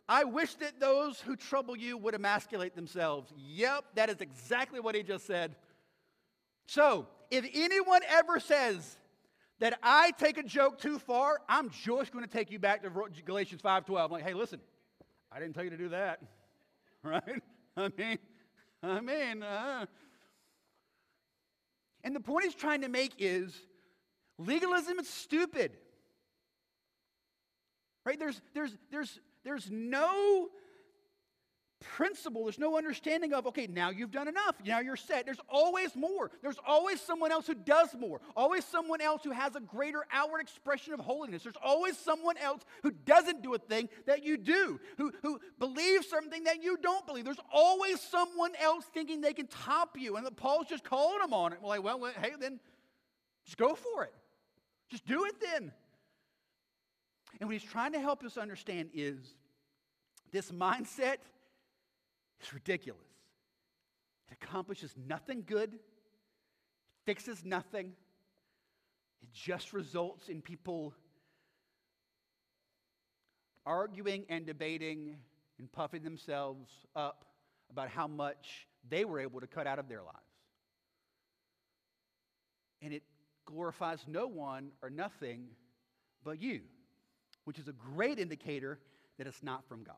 [0.08, 3.32] I wish that those who trouble you would emasculate themselves.
[3.38, 5.56] Yep, that is exactly what he just said.
[6.66, 8.98] So, if anyone ever says
[9.60, 12.90] that I take a joke too far, I'm just going to take you back to
[13.24, 14.04] Galatians 5:12.
[14.04, 14.60] I'm Like, hey, listen,
[15.30, 16.20] I didn't tell you to do that,
[17.02, 17.42] right?
[17.76, 18.18] I mean,
[18.82, 19.86] I mean, uh,
[22.04, 23.58] and the point he's trying to make is
[24.38, 25.72] legalism is stupid.
[28.04, 28.18] Right?
[28.18, 30.48] There's, there's, there's, there's no
[31.80, 34.56] principle, there's no understanding of, okay, now you've done enough.
[34.64, 35.24] Now you're set.
[35.24, 36.30] There's always more.
[36.42, 38.20] There's always someone else who does more.
[38.36, 41.42] Always someone else who has a greater outward expression of holiness.
[41.42, 46.08] There's always someone else who doesn't do a thing that you do, who, who believes
[46.08, 47.24] something that you don't believe.
[47.24, 50.16] There's always someone else thinking they can top you.
[50.16, 51.58] And Paul's just calling them on it.
[51.60, 52.60] Well, like, well, hey, then
[53.44, 54.14] just go for it.
[54.90, 55.72] Just do it then.
[57.40, 59.18] And what he's trying to help us understand is
[60.32, 61.16] this mindset
[62.42, 63.00] is ridiculous.
[64.30, 65.78] It accomplishes nothing good,
[67.04, 67.92] fixes nothing.
[69.22, 70.94] It just results in people
[73.66, 75.16] arguing and debating
[75.58, 77.24] and puffing themselves up
[77.70, 80.18] about how much they were able to cut out of their lives.
[82.82, 83.02] And it
[83.46, 85.46] glorifies no one or nothing
[86.22, 86.60] but you
[87.44, 88.78] which is a great indicator
[89.18, 89.96] that it's not from God.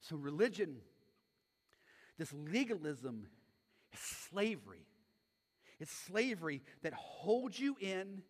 [0.00, 0.76] So, religion,
[2.18, 3.26] this legalism,
[3.92, 4.86] is slavery.
[5.80, 8.22] It's slavery that holds you in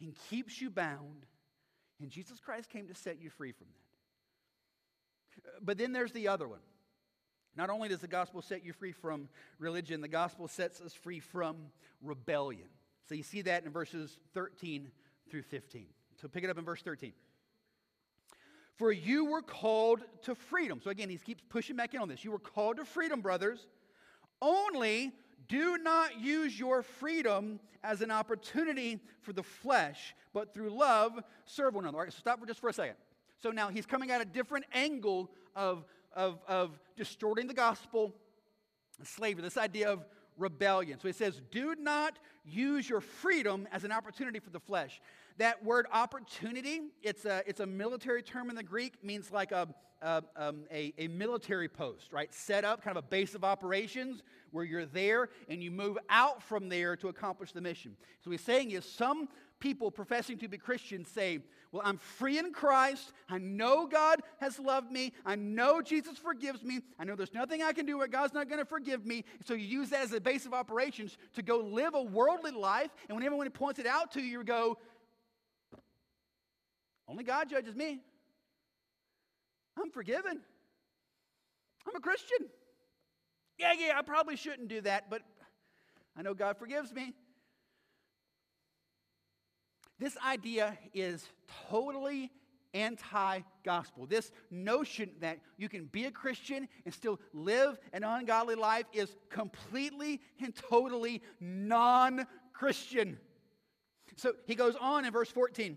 [0.00, 1.26] and keeps you bound.
[2.00, 3.68] And Jesus Christ came to set you free from
[5.44, 5.48] that.
[5.48, 6.60] Uh, but then there's the other one.
[7.56, 11.20] Not only does the gospel set you free from religion, the gospel sets us free
[11.20, 11.56] from
[12.00, 12.68] rebellion.
[13.08, 14.88] So you see that in verses 13
[15.30, 15.86] through 15.
[16.20, 17.12] So pick it up in verse 13.
[18.76, 20.80] For you were called to freedom.
[20.82, 22.24] So again, he keeps pushing back in on this.
[22.24, 23.66] You were called to freedom, brothers.
[24.40, 25.12] Only
[25.48, 31.74] do not use your freedom as an opportunity for the flesh, but through love serve
[31.74, 31.98] one another.
[31.98, 32.96] All right, so stop for just for a second.
[33.42, 38.14] So now he's coming at a different angle of, of, of distorting the gospel,
[39.02, 40.04] slavery, this idea of
[40.38, 40.98] rebellion.
[41.00, 45.00] So he says, do not use your freedom as an opportunity for the flesh.
[45.38, 49.68] That word opportunity, it's a, it's a military term in the Greek, means like a,
[50.02, 52.32] a, um, a, a military post, right?
[52.32, 56.42] Set up, kind of a base of operations where you're there and you move out
[56.42, 57.96] from there to accomplish the mission.
[58.22, 59.28] So what he's saying is some
[59.62, 61.38] people professing to be Christians say,
[61.70, 63.12] Well, I'm free in Christ.
[63.30, 65.12] I know God has loved me.
[65.24, 66.80] I know Jesus forgives me.
[66.98, 69.24] I know there's nothing I can do where God's not going to forgive me.
[69.44, 72.90] So you use that as a base of operations to go live a worldly life.
[73.08, 74.78] And when everyone points it out to you, you go,
[77.08, 78.00] only God judges me.
[79.80, 80.40] I'm forgiven.
[81.86, 82.48] I'm a Christian.
[83.58, 85.22] Yeah, yeah, I probably shouldn't do that, but
[86.16, 87.14] I know God forgives me.
[89.98, 91.24] This idea is
[91.68, 92.30] totally
[92.74, 94.06] anti gospel.
[94.06, 99.14] This notion that you can be a Christian and still live an ungodly life is
[99.30, 103.18] completely and totally non Christian.
[104.16, 105.76] So he goes on in verse 14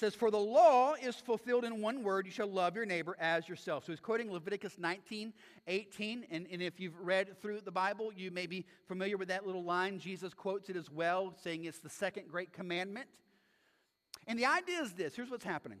[0.00, 3.48] says, For the law is fulfilled in one word, you shall love your neighbor as
[3.48, 3.84] yourself.
[3.84, 5.34] So he's quoting Leviticus 19,
[5.68, 6.26] 18.
[6.30, 9.62] And, and if you've read through the Bible, you may be familiar with that little
[9.62, 9.98] line.
[9.98, 13.06] Jesus quotes it as well, saying it's the second great commandment.
[14.26, 15.80] And the idea is this here's what's happening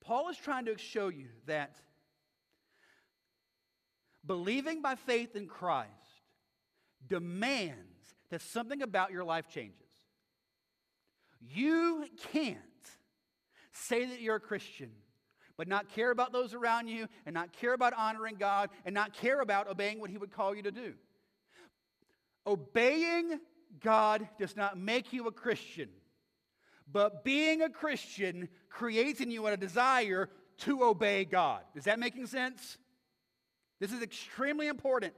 [0.00, 1.76] Paul is trying to show you that
[4.26, 5.90] believing by faith in Christ
[7.06, 7.76] demands
[8.30, 9.74] that something about your life changes.
[11.40, 12.58] You can't
[13.86, 14.90] say that you're a Christian,
[15.56, 19.12] but not care about those around you, and not care about honoring God, and not
[19.12, 20.94] care about obeying what He would call you to do.
[22.46, 23.40] Obeying
[23.80, 25.88] God does not make you a Christian,
[26.90, 31.62] but being a Christian creates in you a desire to obey God.
[31.74, 32.78] Is that making sense?
[33.80, 35.14] This is extremely important.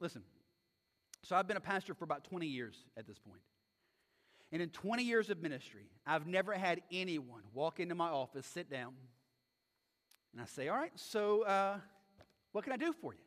[0.00, 0.22] Listen,
[1.22, 3.40] so I've been a pastor for about 20 years at this point.
[4.52, 8.70] And in 20 years of ministry, I've never had anyone walk into my office, sit
[8.70, 8.92] down,
[10.32, 11.78] and I say, All right, so uh,
[12.52, 13.20] what can I do for you?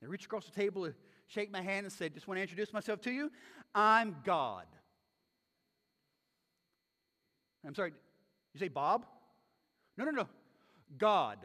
[0.00, 0.94] They reach across the table, and
[1.26, 3.30] shake my hand, and say, Just want to introduce myself to you.
[3.74, 4.64] I'm God.
[7.66, 7.92] I'm sorry,
[8.54, 9.04] you say Bob?
[9.98, 10.28] No, no, no.
[10.96, 11.38] God,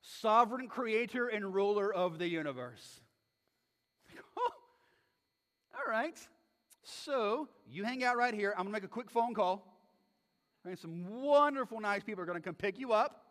[0.00, 3.00] sovereign creator and ruler of the universe.
[4.36, 4.50] Oh,
[5.74, 6.16] all right.
[6.88, 8.52] So you hang out right here.
[8.52, 9.76] I'm going to make a quick phone call.
[10.64, 13.24] And some wonderful, nice people are going to come pick you up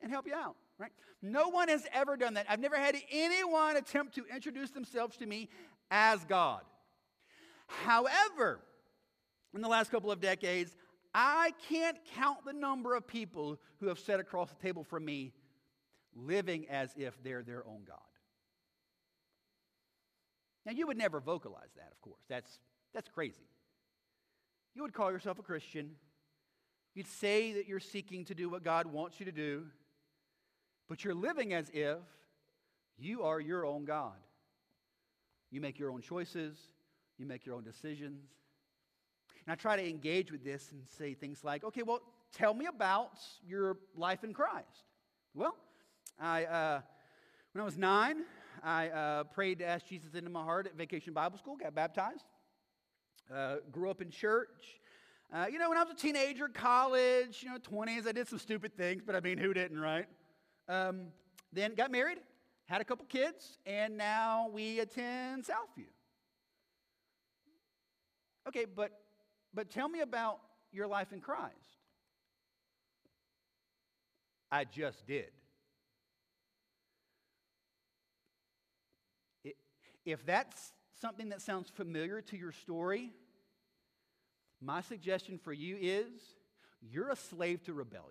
[0.00, 0.90] and help you out, right?
[1.20, 2.46] No one has ever done that.
[2.48, 5.48] I've never had anyone attempt to introduce themselves to me
[5.90, 6.62] as God.
[7.66, 8.60] However,
[9.54, 10.76] in the last couple of decades,
[11.14, 15.32] I can't count the number of people who have sat across the table from me
[16.16, 17.98] living as if they're their own God.
[20.64, 22.22] Now, you would never vocalize that, of course.
[22.28, 22.58] That's,
[22.94, 23.48] that's crazy.
[24.74, 25.92] You would call yourself a Christian.
[26.94, 29.64] You'd say that you're seeking to do what God wants you to do,
[30.88, 31.98] but you're living as if
[32.98, 34.16] you are your own God.
[35.50, 36.56] You make your own choices,
[37.18, 38.24] you make your own decisions.
[39.44, 42.00] And I try to engage with this and say things like, okay, well,
[42.32, 44.86] tell me about your life in Christ.
[45.34, 45.56] Well,
[46.20, 46.80] I, uh,
[47.52, 48.24] when I was nine,
[48.62, 52.24] I uh, prayed to ask Jesus into my heart at Vacation Bible School, got baptized,
[53.34, 54.80] uh, grew up in church.
[55.32, 58.38] Uh, you know, when I was a teenager, college, you know, 20s, I did some
[58.38, 60.06] stupid things, but I mean, who didn't, right?
[60.68, 61.06] Um,
[61.52, 62.18] then got married,
[62.66, 65.88] had a couple kids, and now we attend Southview.
[68.46, 68.92] Okay, but
[69.54, 70.40] but tell me about
[70.72, 71.52] your life in Christ.
[74.50, 75.30] I just did.
[79.44, 79.56] It,
[80.04, 83.10] if that's something that sounds familiar to your story,
[84.60, 86.06] my suggestion for you is
[86.80, 88.08] you're a slave to rebellion.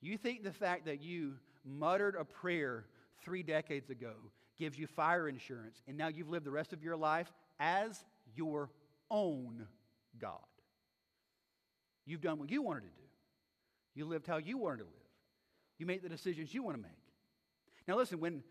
[0.00, 1.34] You think the fact that you
[1.64, 2.84] muttered a prayer
[3.22, 4.12] three decades ago
[4.56, 8.70] gives you fire insurance, and now you've lived the rest of your life as your
[9.10, 9.66] own
[10.18, 10.38] God.
[12.04, 12.92] You've done what you wanted to do.
[13.94, 14.92] You lived how you wanted to live.
[15.78, 16.92] You made the decisions you want to make.
[17.88, 18.42] Now, listen, when,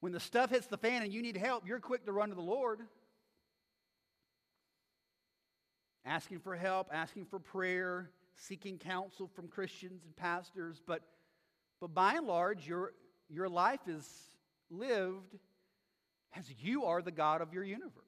[0.00, 2.34] when the stuff hits the fan and you need help, you're quick to run to
[2.34, 2.80] the Lord.
[6.04, 10.80] Asking for help, asking for prayer, seeking counsel from Christians and pastors.
[10.86, 11.02] But,
[11.80, 12.92] but by and large, your,
[13.28, 14.08] your life is
[14.70, 15.36] lived
[16.36, 18.06] as you are the God of your universe.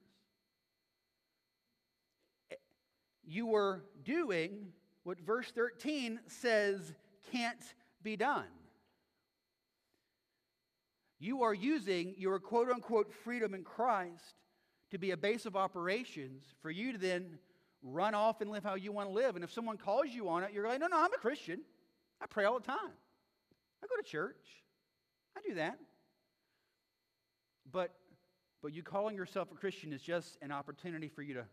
[3.29, 4.73] you were doing
[5.05, 6.95] what verse 13 says
[7.31, 8.47] can't be done.
[11.19, 14.35] You are using your quote unquote freedom in Christ
[14.91, 17.39] to be a base of operations for you to then
[17.83, 19.35] run off and live how you want to live.
[19.35, 21.61] And if someone calls you on it, you're like, no, no, I'm a Christian.
[22.21, 22.93] I pray all the time.
[23.83, 24.65] I go to church.
[25.37, 25.79] I do that.
[27.71, 27.95] But
[28.61, 31.45] but you calling yourself a Christian is just an opportunity for you to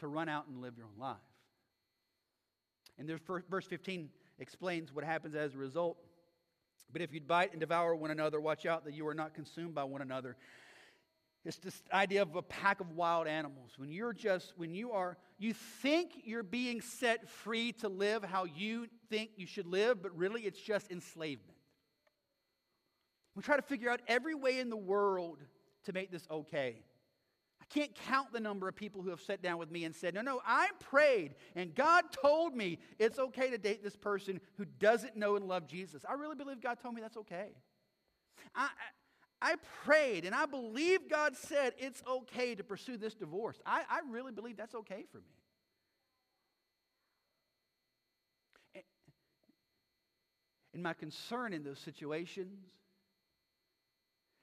[0.00, 1.16] to run out and live your own life.
[2.98, 5.98] And there's verse 15 explains what happens as a result.
[6.92, 9.74] But if you bite and devour one another, watch out that you are not consumed
[9.74, 10.36] by one another.
[11.44, 13.72] It's this idea of a pack of wild animals.
[13.76, 18.44] When you're just, when you are, you think you're being set free to live how
[18.44, 21.56] you think you should live, but really it's just enslavement.
[23.34, 25.38] We try to figure out every way in the world
[25.84, 26.82] to make this okay
[27.70, 30.22] can't count the number of people who have sat down with me and said, No,
[30.22, 35.16] no, I prayed and God told me it's okay to date this person who doesn't
[35.16, 36.04] know and love Jesus.
[36.08, 37.50] I really believe God told me that's okay.
[38.54, 38.68] I,
[39.42, 43.60] I prayed and I believe God said it's okay to pursue this divorce.
[43.66, 45.24] I, I really believe that's okay for me.
[48.74, 48.84] And-
[50.82, 52.60] my concern in those situations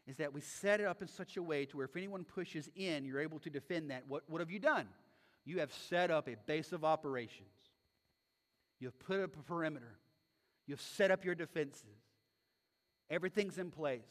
[0.07, 2.69] is that we set it up in such a way to where if anyone pushes
[2.75, 4.03] in, you're able to defend that.
[4.07, 4.87] What, what have you done?
[5.45, 7.49] You have set up a base of operations.
[8.79, 9.97] You have put up a perimeter.
[10.67, 11.83] You have set up your defenses.
[13.09, 14.01] Everything's in place.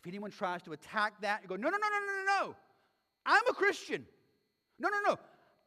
[0.00, 2.56] If anyone tries to attack that, you go, no, no, no, no, no, no, no.
[3.26, 4.06] I'm a Christian.
[4.78, 5.18] No, no, no.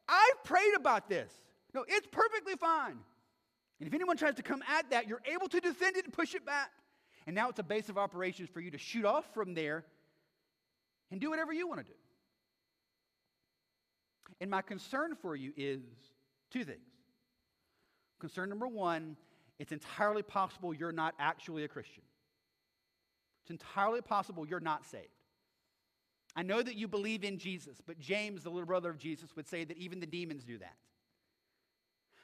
[0.08, 1.32] I've prayed about this.
[1.74, 2.98] No, it's perfectly fine.
[3.78, 6.34] And if anyone tries to come at that, you're able to defend it and push
[6.34, 6.70] it back.
[7.26, 9.84] And now it's a base of operations for you to shoot off from there
[11.10, 11.98] and do whatever you want to do.
[14.40, 15.82] And my concern for you is
[16.50, 16.80] two things.
[18.18, 19.16] Concern number one,
[19.58, 22.02] it's entirely possible you're not actually a Christian.
[23.42, 25.06] It's entirely possible you're not saved.
[26.34, 29.46] I know that you believe in Jesus, but James, the little brother of Jesus, would
[29.46, 30.76] say that even the demons do that.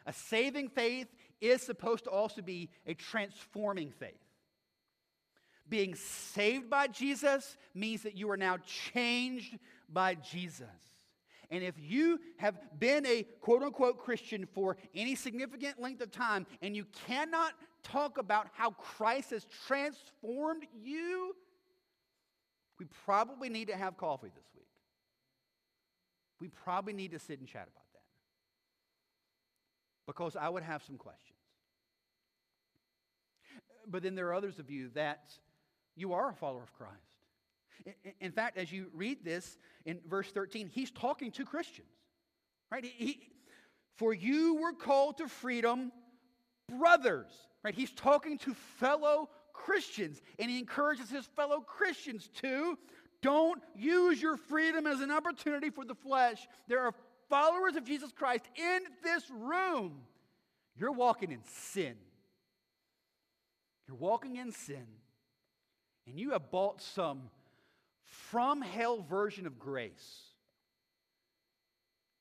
[0.07, 1.09] A saving faith
[1.41, 4.28] is supposed to also be a transforming faith.
[5.69, 8.59] Being saved by Jesus means that you are now
[8.93, 9.59] changed
[9.89, 10.67] by Jesus.
[11.51, 16.47] And if you have been a quote unquote Christian for any significant length of time
[16.61, 21.35] and you cannot talk about how Christ has transformed you,
[22.79, 24.67] we probably need to have coffee this week.
[26.41, 28.03] We probably need to sit and chat about that.
[30.07, 31.39] Because I would have some questions.
[33.87, 35.33] But then there are others of you that
[35.99, 36.95] you are a follower of Christ.
[38.21, 41.89] In fact, as you read this in verse 13, he's talking to Christians,
[42.71, 42.85] right?
[42.85, 43.31] He-
[43.95, 45.93] for you were called to freedom,
[46.69, 47.31] brothers,
[47.63, 47.75] right?
[47.75, 52.79] He's talking to fellow Christians, and he encourages his fellow Christians to
[53.21, 56.47] don't use your freedom as an opportunity for the flesh.
[56.69, 56.95] There are
[57.29, 60.07] followers of Jesus Christ in this room.
[60.77, 61.97] You're walking in sin.
[63.87, 64.87] You're walking in sin,
[66.09, 67.31] and you have bought some
[68.03, 70.23] from hell version of grace,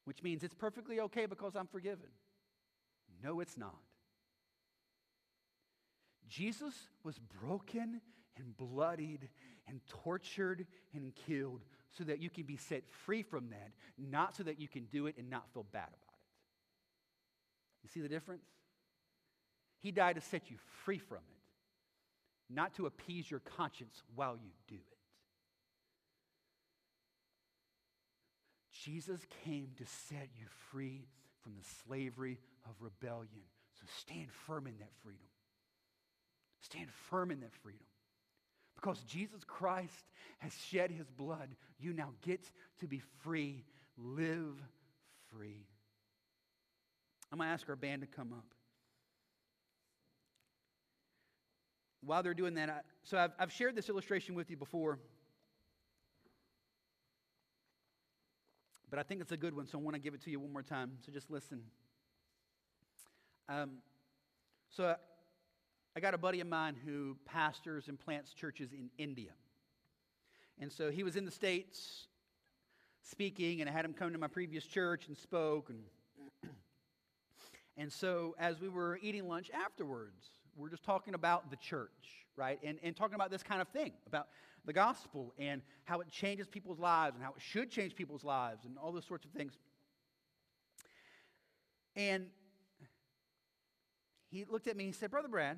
[0.03, 2.09] which means it's perfectly okay because I'm forgiven.
[3.23, 3.77] No, it's not.
[6.27, 6.73] Jesus
[7.03, 8.01] was broken
[8.35, 9.29] and bloodied
[9.67, 11.61] and tortured and killed
[11.97, 15.07] so that you can be set free from that, not so that you can do
[15.07, 17.83] it and not feel bad about it.
[17.83, 18.43] You see the difference?
[19.79, 21.36] He died to set you free from it,
[22.49, 24.97] not to appease your conscience while you do it.
[28.71, 31.07] Jesus came to set you free
[31.41, 33.43] from the slavery of rebellion.
[33.79, 35.27] So stand firm in that freedom.
[36.61, 37.85] Stand firm in that freedom.
[38.75, 40.05] Because Jesus Christ
[40.39, 42.41] has shed his blood, you now get
[42.79, 43.65] to be free.
[43.97, 44.61] Live
[45.31, 45.65] free.
[47.31, 48.45] I'm going to ask our band to come up.
[52.01, 54.99] While they're doing that, I, so I've, I've shared this illustration with you before,
[58.89, 60.39] but I think it's a good one, so I want to give it to you
[60.39, 60.91] one more time.
[61.05, 61.61] So just listen.
[63.49, 63.71] Um,
[64.69, 64.95] so I,
[65.95, 69.31] I got a buddy of mine who pastors and plants churches in India.
[70.59, 72.07] And so he was in the States
[73.03, 75.69] speaking, and I had him come to my previous church and spoke.
[75.69, 76.51] And,
[77.77, 80.25] and so as we were eating lunch afterwards,
[80.57, 82.59] we're just talking about the church, right?
[82.63, 84.27] And, and talking about this kind of thing, about
[84.65, 88.65] the gospel and how it changes people's lives and how it should change people's lives
[88.65, 89.53] and all those sorts of things.
[91.95, 92.27] And
[94.29, 95.57] he looked at me and he said, Brother Brad,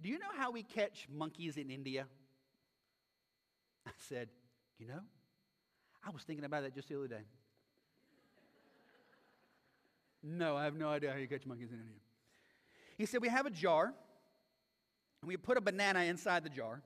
[0.00, 2.06] do you know how we catch monkeys in India?
[3.86, 4.28] I said,
[4.78, 5.00] You know,
[6.06, 7.22] I was thinking about that just the other day.
[10.22, 12.00] no, I have no idea how you catch monkeys in India.
[12.96, 13.92] He said, We have a jar,
[15.22, 16.82] and we put a banana inside the jar,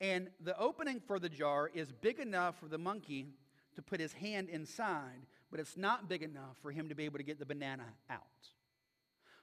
[0.00, 3.28] and the opening for the jar is big enough for the monkey
[3.76, 7.18] to put his hand inside, but it's not big enough for him to be able
[7.18, 8.20] to get the banana out.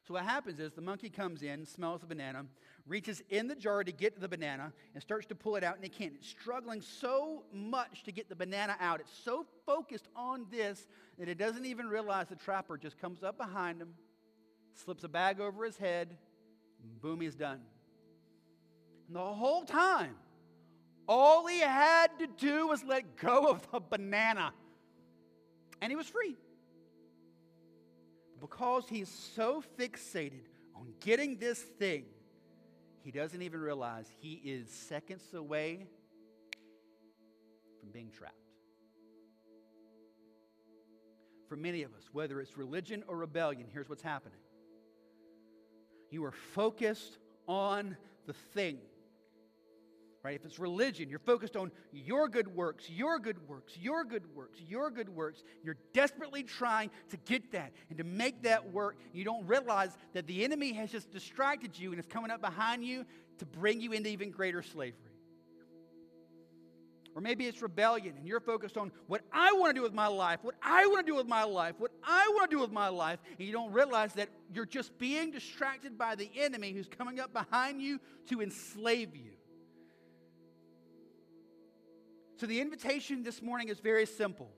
[0.07, 2.45] So what happens is the monkey comes in, smells the banana,
[2.87, 5.85] reaches in the jar to get the banana, and starts to pull it out, and
[5.85, 6.13] it can't.
[6.15, 8.99] It's struggling so much to get the banana out.
[8.99, 10.87] It's so focused on this
[11.19, 13.93] that it doesn't even realize the trapper just comes up behind him,
[14.75, 16.17] slips a bag over his head,
[17.01, 17.59] boom, he's done.
[19.07, 20.15] And the whole time,
[21.07, 24.53] all he had to do was let go of the banana,
[25.81, 26.37] and he was free
[28.41, 32.05] because he's so fixated on getting this thing,
[33.03, 35.87] he doesn't even realize he is seconds away
[37.79, 38.35] from being trapped.
[41.47, 44.39] For many of us, whether it's religion or rebellion, here's what's happening.
[46.11, 47.97] You are focused on
[48.27, 48.77] the thing.
[50.23, 50.35] Right?
[50.35, 54.59] If it's religion, you're focused on your good works, your good works, your good works,
[54.67, 55.43] your good works.
[55.63, 58.97] You're desperately trying to get that and to make that work.
[59.13, 62.85] You don't realize that the enemy has just distracted you and is coming up behind
[62.85, 63.03] you
[63.39, 65.10] to bring you into even greater slavery.
[67.13, 70.07] Or maybe it's rebellion and you're focused on what I want to do with my
[70.07, 72.71] life, what I want to do with my life, what I want to do with
[72.71, 76.87] my life, and you don't realize that you're just being distracted by the enemy who's
[76.87, 77.99] coming up behind you
[78.29, 79.31] to enslave you.
[82.37, 84.49] So the invitation this morning is very simple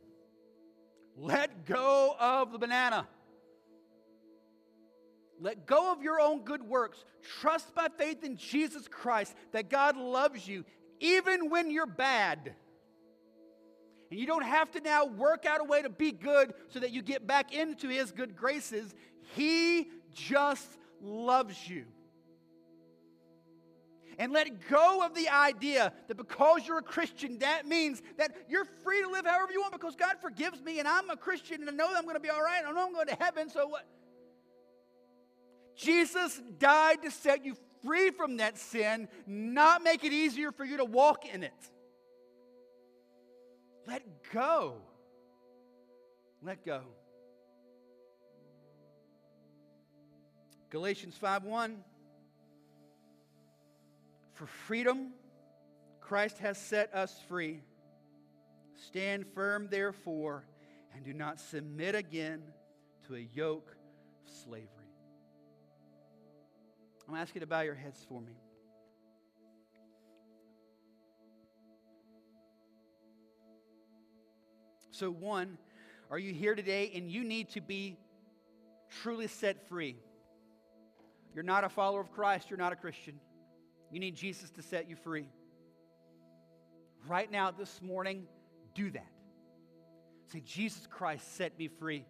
[1.17, 3.07] let go of the banana.
[5.39, 7.03] Let go of your own good works.
[7.41, 10.63] Trust by faith in Jesus Christ that God loves you
[11.03, 12.55] even when you're bad.
[14.09, 16.91] And you don't have to now work out a way to be good so that
[16.91, 18.95] you get back into His good graces.
[19.35, 21.85] He just loves you.
[24.17, 28.67] And let go of the idea that because you're a Christian, that means that you're
[28.83, 31.69] free to live however you want because God forgives me and I'm a Christian and
[31.69, 32.61] I know that I'm going to be all right.
[32.65, 33.87] I know I'm going to heaven, so what?
[35.75, 40.77] Jesus died to set you free from that sin, not make it easier for you
[40.77, 41.53] to walk in it.
[43.87, 44.75] Let go.
[46.41, 46.83] Let go.
[50.69, 51.83] Galatians 5:1
[54.33, 55.13] For freedom
[55.99, 57.61] Christ has set us free.
[58.75, 60.45] Stand firm therefore
[60.93, 62.41] and do not submit again
[63.07, 63.75] to a yoke
[64.25, 64.82] of slavery.
[67.07, 68.33] I'm going to ask you to bow your heads for me.
[74.91, 75.57] So, one,
[76.11, 77.97] are you here today and you need to be
[79.01, 79.97] truly set free?
[81.33, 83.19] You're not a follower of Christ, you're not a Christian.
[83.91, 85.27] You need Jesus to set you free.
[87.07, 88.27] Right now, this morning,
[88.75, 89.11] do that.
[90.31, 92.05] Say, Jesus Christ set me free.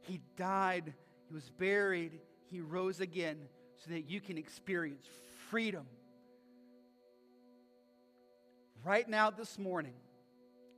[0.00, 0.94] He died,
[1.28, 2.20] He was buried,
[2.50, 3.38] He rose again
[3.76, 5.06] so that you can experience
[5.50, 5.86] freedom.
[8.84, 9.94] Right now, this morning,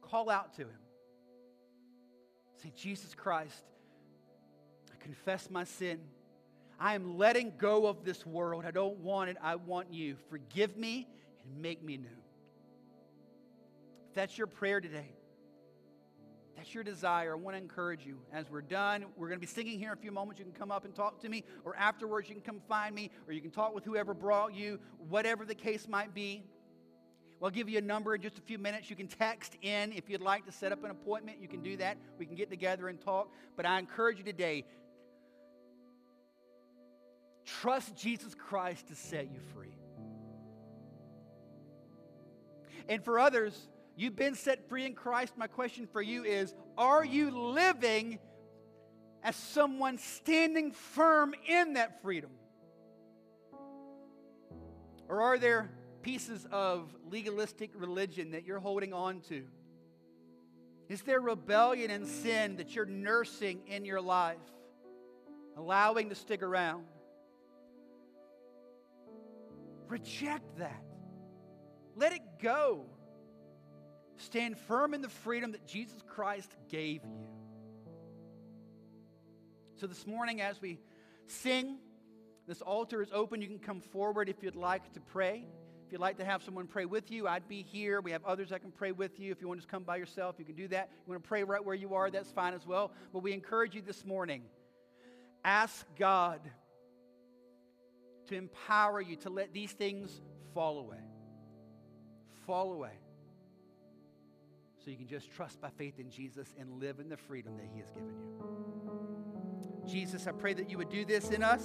[0.02, 0.78] call out to Him.
[2.62, 3.62] Say, Jesus Christ,
[4.92, 6.00] I confess my sin.
[6.78, 8.64] I am letting go of this world.
[8.66, 9.36] I don't want it.
[9.42, 10.16] I want you.
[10.30, 11.06] Forgive me
[11.44, 12.08] and make me new.
[14.08, 15.12] If that's your prayer today,
[16.60, 18.18] that's your desire, I want to encourage you.
[18.34, 20.38] As we're done, we're going to be singing here in a few moments.
[20.38, 23.10] You can come up and talk to me, or afterwards, you can come find me,
[23.26, 26.44] or you can talk with whoever brought you, whatever the case might be.
[27.40, 28.90] Well, give you a number in just a few minutes.
[28.90, 31.38] You can text in if you'd like to set up an appointment.
[31.40, 31.96] You can do that.
[32.18, 33.32] We can get together and talk.
[33.56, 34.66] But I encourage you today
[37.46, 39.78] trust Jesus Christ to set you free.
[42.86, 43.58] And for others,
[44.00, 45.34] you've been set free in Christ.
[45.36, 48.18] My question for you is Are you living
[49.22, 52.30] as someone standing firm in that freedom?
[55.08, 55.70] Or are there
[56.02, 59.44] pieces of legalistic religion that you're holding on to?
[60.88, 64.38] Is there rebellion and sin that you're nursing in your life,
[65.56, 66.84] allowing to stick around?
[69.88, 70.82] Reject that.
[71.96, 72.86] Let it go.
[74.20, 77.26] Stand firm in the freedom that Jesus Christ gave you.
[79.76, 80.78] So, this morning, as we
[81.26, 81.78] sing,
[82.46, 83.40] this altar is open.
[83.40, 85.46] You can come forward if you'd like to pray.
[85.86, 88.02] If you'd like to have someone pray with you, I'd be here.
[88.02, 89.32] We have others that can pray with you.
[89.32, 90.90] If you want to just come by yourself, you can do that.
[91.06, 92.92] You want to pray right where you are, that's fine as well.
[93.12, 94.42] But we encourage you this morning
[95.42, 96.40] ask God
[98.28, 100.20] to empower you to let these things
[100.52, 101.00] fall away.
[102.46, 102.92] Fall away.
[104.90, 107.78] You can just trust by faith in Jesus and live in the freedom that He
[107.78, 109.86] has given you.
[109.86, 111.64] Jesus, I pray that you would do this in us.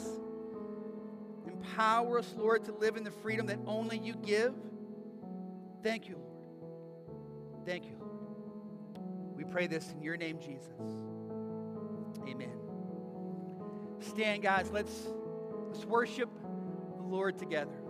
[1.48, 4.54] Empower us, Lord, to live in the freedom that only you give.
[5.84, 7.66] Thank you, Lord.
[7.66, 9.36] Thank you, Lord.
[9.36, 10.74] We pray this in your name, Jesus.
[12.28, 12.54] Amen.
[14.00, 14.70] Stand, guys.
[14.72, 15.08] Let's,
[15.72, 16.30] let's worship
[16.98, 17.85] the Lord together.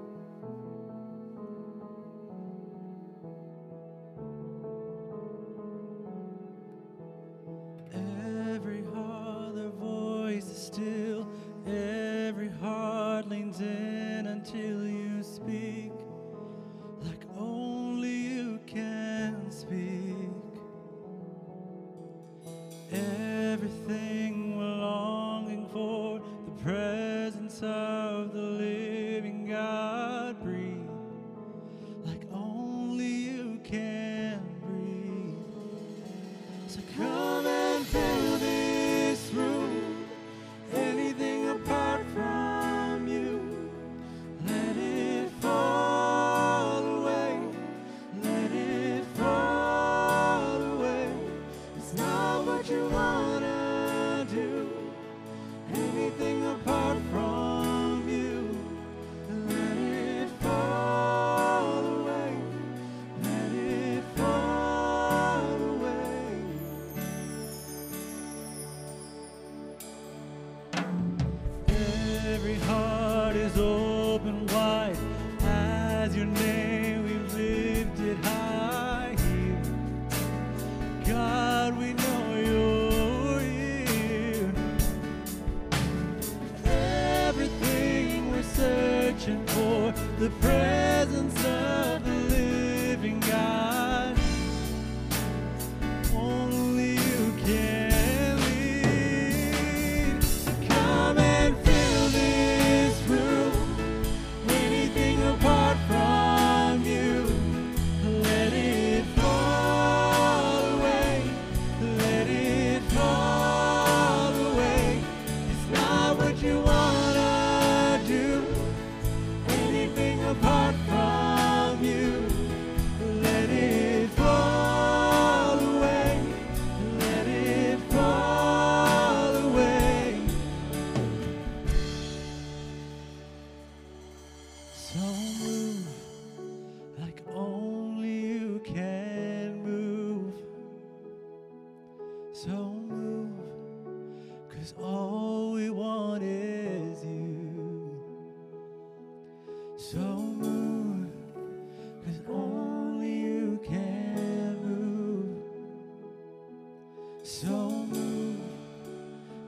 [157.26, 158.38] So move,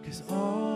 [0.03, 0.66] cause all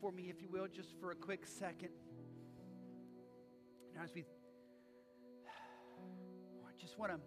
[0.00, 1.90] for me, if you will, just for a quick second.
[3.94, 4.22] Now, as we
[6.66, 7.18] I just want to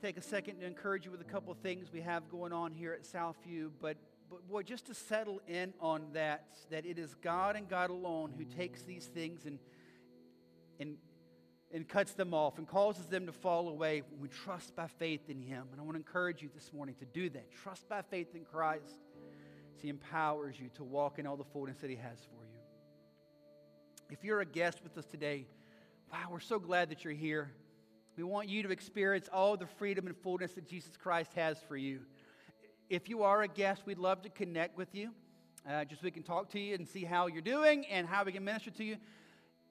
[0.00, 2.72] take a second to encourage you with a couple of things we have going on
[2.72, 3.96] here at Southview, but
[4.30, 8.34] but boy, just to settle in on that, that it is God and God alone
[8.36, 9.58] who takes these things and
[10.78, 10.96] and
[11.72, 15.28] and cuts them off and causes them to fall away when we trust by faith
[15.28, 15.66] in Him.
[15.72, 17.50] And I want to encourage you this morning to do that.
[17.52, 18.98] Trust by faith in Christ.
[19.82, 22.58] He empowers you to walk in all the fullness that He has for you.
[24.10, 25.46] If you're a guest with us today,
[26.12, 27.50] wow, we're so glad that you're here.
[28.16, 31.76] We want you to experience all the freedom and fullness that Jesus Christ has for
[31.76, 32.00] you.
[32.88, 35.10] If you are a guest, we'd love to connect with you.
[35.68, 38.24] Uh, just so we can talk to you and see how you're doing and how
[38.24, 38.96] we can minister to you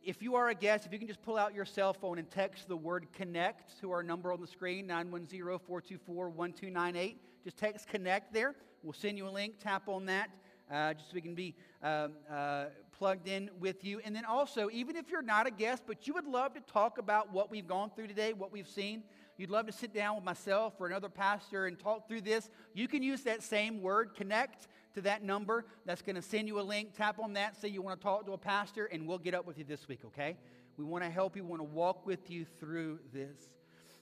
[0.07, 2.31] if you are a guest, if you can just pull out your cell phone and
[2.31, 7.21] text the word connect to our number on the screen, 910 424 1298.
[7.43, 8.55] Just text connect there.
[8.83, 9.55] We'll send you a link.
[9.59, 10.29] Tap on that
[10.71, 12.65] uh, just so we can be um, uh,
[12.97, 13.99] plugged in with you.
[14.03, 16.97] And then also, even if you're not a guest, but you would love to talk
[16.97, 19.03] about what we've gone through today, what we've seen,
[19.37, 22.87] you'd love to sit down with myself or another pastor and talk through this, you
[22.87, 25.65] can use that same word connect to that number.
[25.85, 26.95] That's going to send you a link.
[26.95, 29.45] Tap on that, say you want to talk to a pastor, and we'll get up
[29.45, 30.37] with you this week, okay?
[30.77, 33.49] We want to help you, we want to walk with you through this.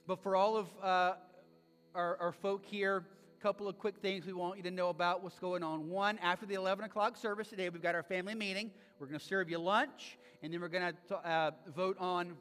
[0.06, 1.14] But for all of uh,
[1.94, 3.04] our, our folk here,
[3.36, 5.88] couple of quick things we want you to know about what's going on.
[5.88, 8.70] One, after the 11 o'clock service today, we've got our family meeting.
[8.98, 12.34] We're going to serve you lunch, and then we're going to uh, vote on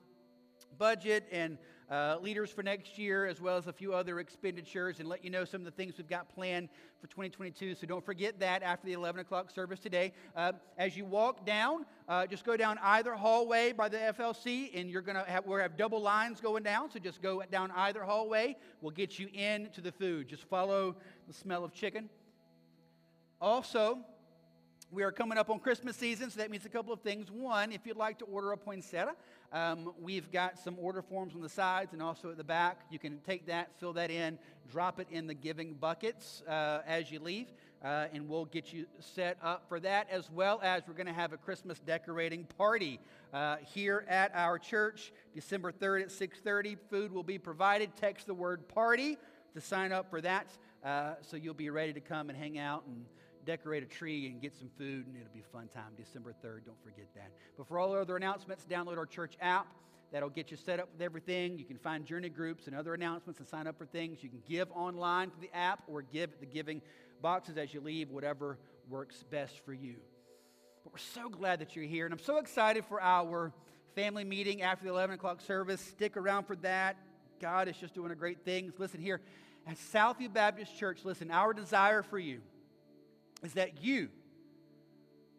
[0.77, 1.57] budget and
[1.89, 5.29] uh, leaders for next year, as well as a few other expenditures, and let you
[5.29, 7.75] know some of the things we've got planned for 2022.
[7.75, 10.13] So don't forget that after the 11 o'clock service today.
[10.35, 14.89] Uh, as you walk down, uh, just go down either hallway by the FLC, and
[14.89, 16.89] you're gonna have we have double lines going down.
[16.89, 18.57] So just go down either hallway.
[18.81, 20.27] We'll get you into the food.
[20.27, 20.95] Just follow
[21.27, 22.09] the smell of chicken.
[23.39, 23.99] Also,
[24.95, 27.29] we are coming up on Christmas season, so that means a couple of things.
[27.29, 29.13] One, if you'd like to order a poinsettia,
[29.51, 32.79] um, we've got some order forms on the sides and also at the back.
[32.89, 34.39] You can take that, fill that in,
[34.71, 37.47] drop it in the giving buckets uh, as you leave,
[37.83, 41.13] uh, and we'll get you set up for that, as well as we're going to
[41.13, 43.01] have a Christmas decorating party
[43.33, 46.77] uh, here at our church, December 3rd at 6:30.
[46.89, 47.97] Food will be provided.
[47.97, 49.17] Text the word "party"
[49.55, 50.47] to sign up for that
[50.85, 53.05] uh, so you'll be ready to come and hang out and
[53.45, 55.93] decorate a tree and get some food, and it'll be a fun time.
[55.97, 57.31] December 3rd, don't forget that.
[57.57, 59.67] But for all other announcements, download our church app.
[60.11, 61.57] That'll get you set up with everything.
[61.57, 64.23] You can find journey groups and other announcements and sign up for things.
[64.23, 66.81] You can give online through the app or give at the giving
[67.21, 68.57] boxes as you leave, whatever
[68.89, 69.95] works best for you.
[70.83, 73.51] But we're so glad that you're here, and I'm so excited for our
[73.95, 75.81] family meeting after the 11 o'clock service.
[75.81, 76.97] Stick around for that.
[77.41, 78.73] God is just doing a great things.
[78.77, 79.21] Listen here,
[79.67, 82.41] at Southview Baptist Church, listen, our desire for you
[83.45, 84.09] is that you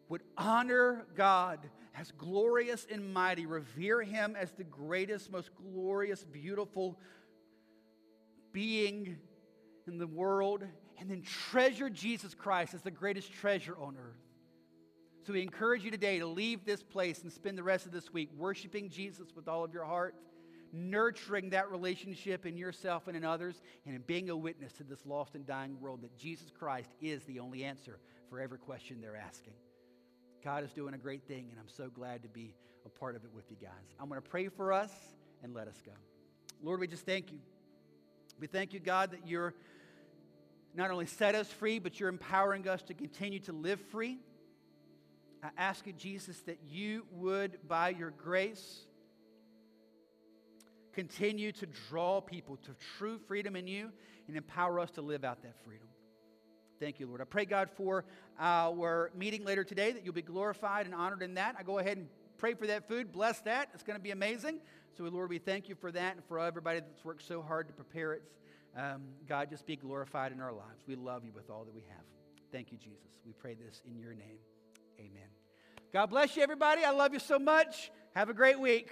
[0.09, 1.59] would honor God
[1.95, 6.99] as glorious and mighty, revere Him as the greatest, most glorious, beautiful
[8.51, 9.17] being
[9.87, 10.63] in the world,
[10.99, 14.17] and then treasure Jesus Christ as the greatest treasure on earth.
[15.25, 18.13] So we encourage you today to leave this place and spend the rest of this
[18.13, 20.15] week worshiping Jesus with all of your heart,
[20.73, 25.05] nurturing that relationship in yourself and in others, and in being a witness to this
[25.05, 27.99] lost and dying world that Jesus Christ is the only answer
[28.29, 29.53] for every question they're asking.
[30.43, 32.53] God is doing a great thing, and I'm so glad to be
[32.85, 33.95] a part of it with you guys.
[33.99, 34.91] I'm going to pray for us
[35.43, 35.91] and let us go.
[36.61, 37.39] Lord, we just thank you.
[38.39, 39.53] We thank you, God, that you're
[40.75, 44.19] not only set us free, but you're empowering us to continue to live free.
[45.43, 48.85] I ask you, Jesus, that you would, by your grace,
[50.97, 53.91] continue to draw people to true freedom in you
[54.27, 55.87] and empower us to live out that freedom.
[56.79, 57.21] Thank you, Lord.
[57.21, 58.03] I pray, God, for
[58.39, 61.55] our meeting later today that you'll be glorified and honored in that.
[61.59, 62.07] I go ahead and
[62.39, 63.11] pray for that food.
[63.11, 63.69] Bless that.
[63.75, 64.59] It's going to be amazing.
[64.97, 67.73] So, Lord, we thank you for that and for everybody that's worked so hard to
[67.75, 68.23] prepare it.
[68.75, 70.81] Um, God, just be glorified in our lives.
[70.87, 72.05] We love you with all that we have.
[72.51, 73.19] Thank you, Jesus.
[73.23, 74.39] We pray this in your name.
[74.99, 75.29] Amen.
[75.93, 76.83] God bless you, everybody.
[76.83, 77.91] I love you so much.
[78.15, 78.89] Have a great week.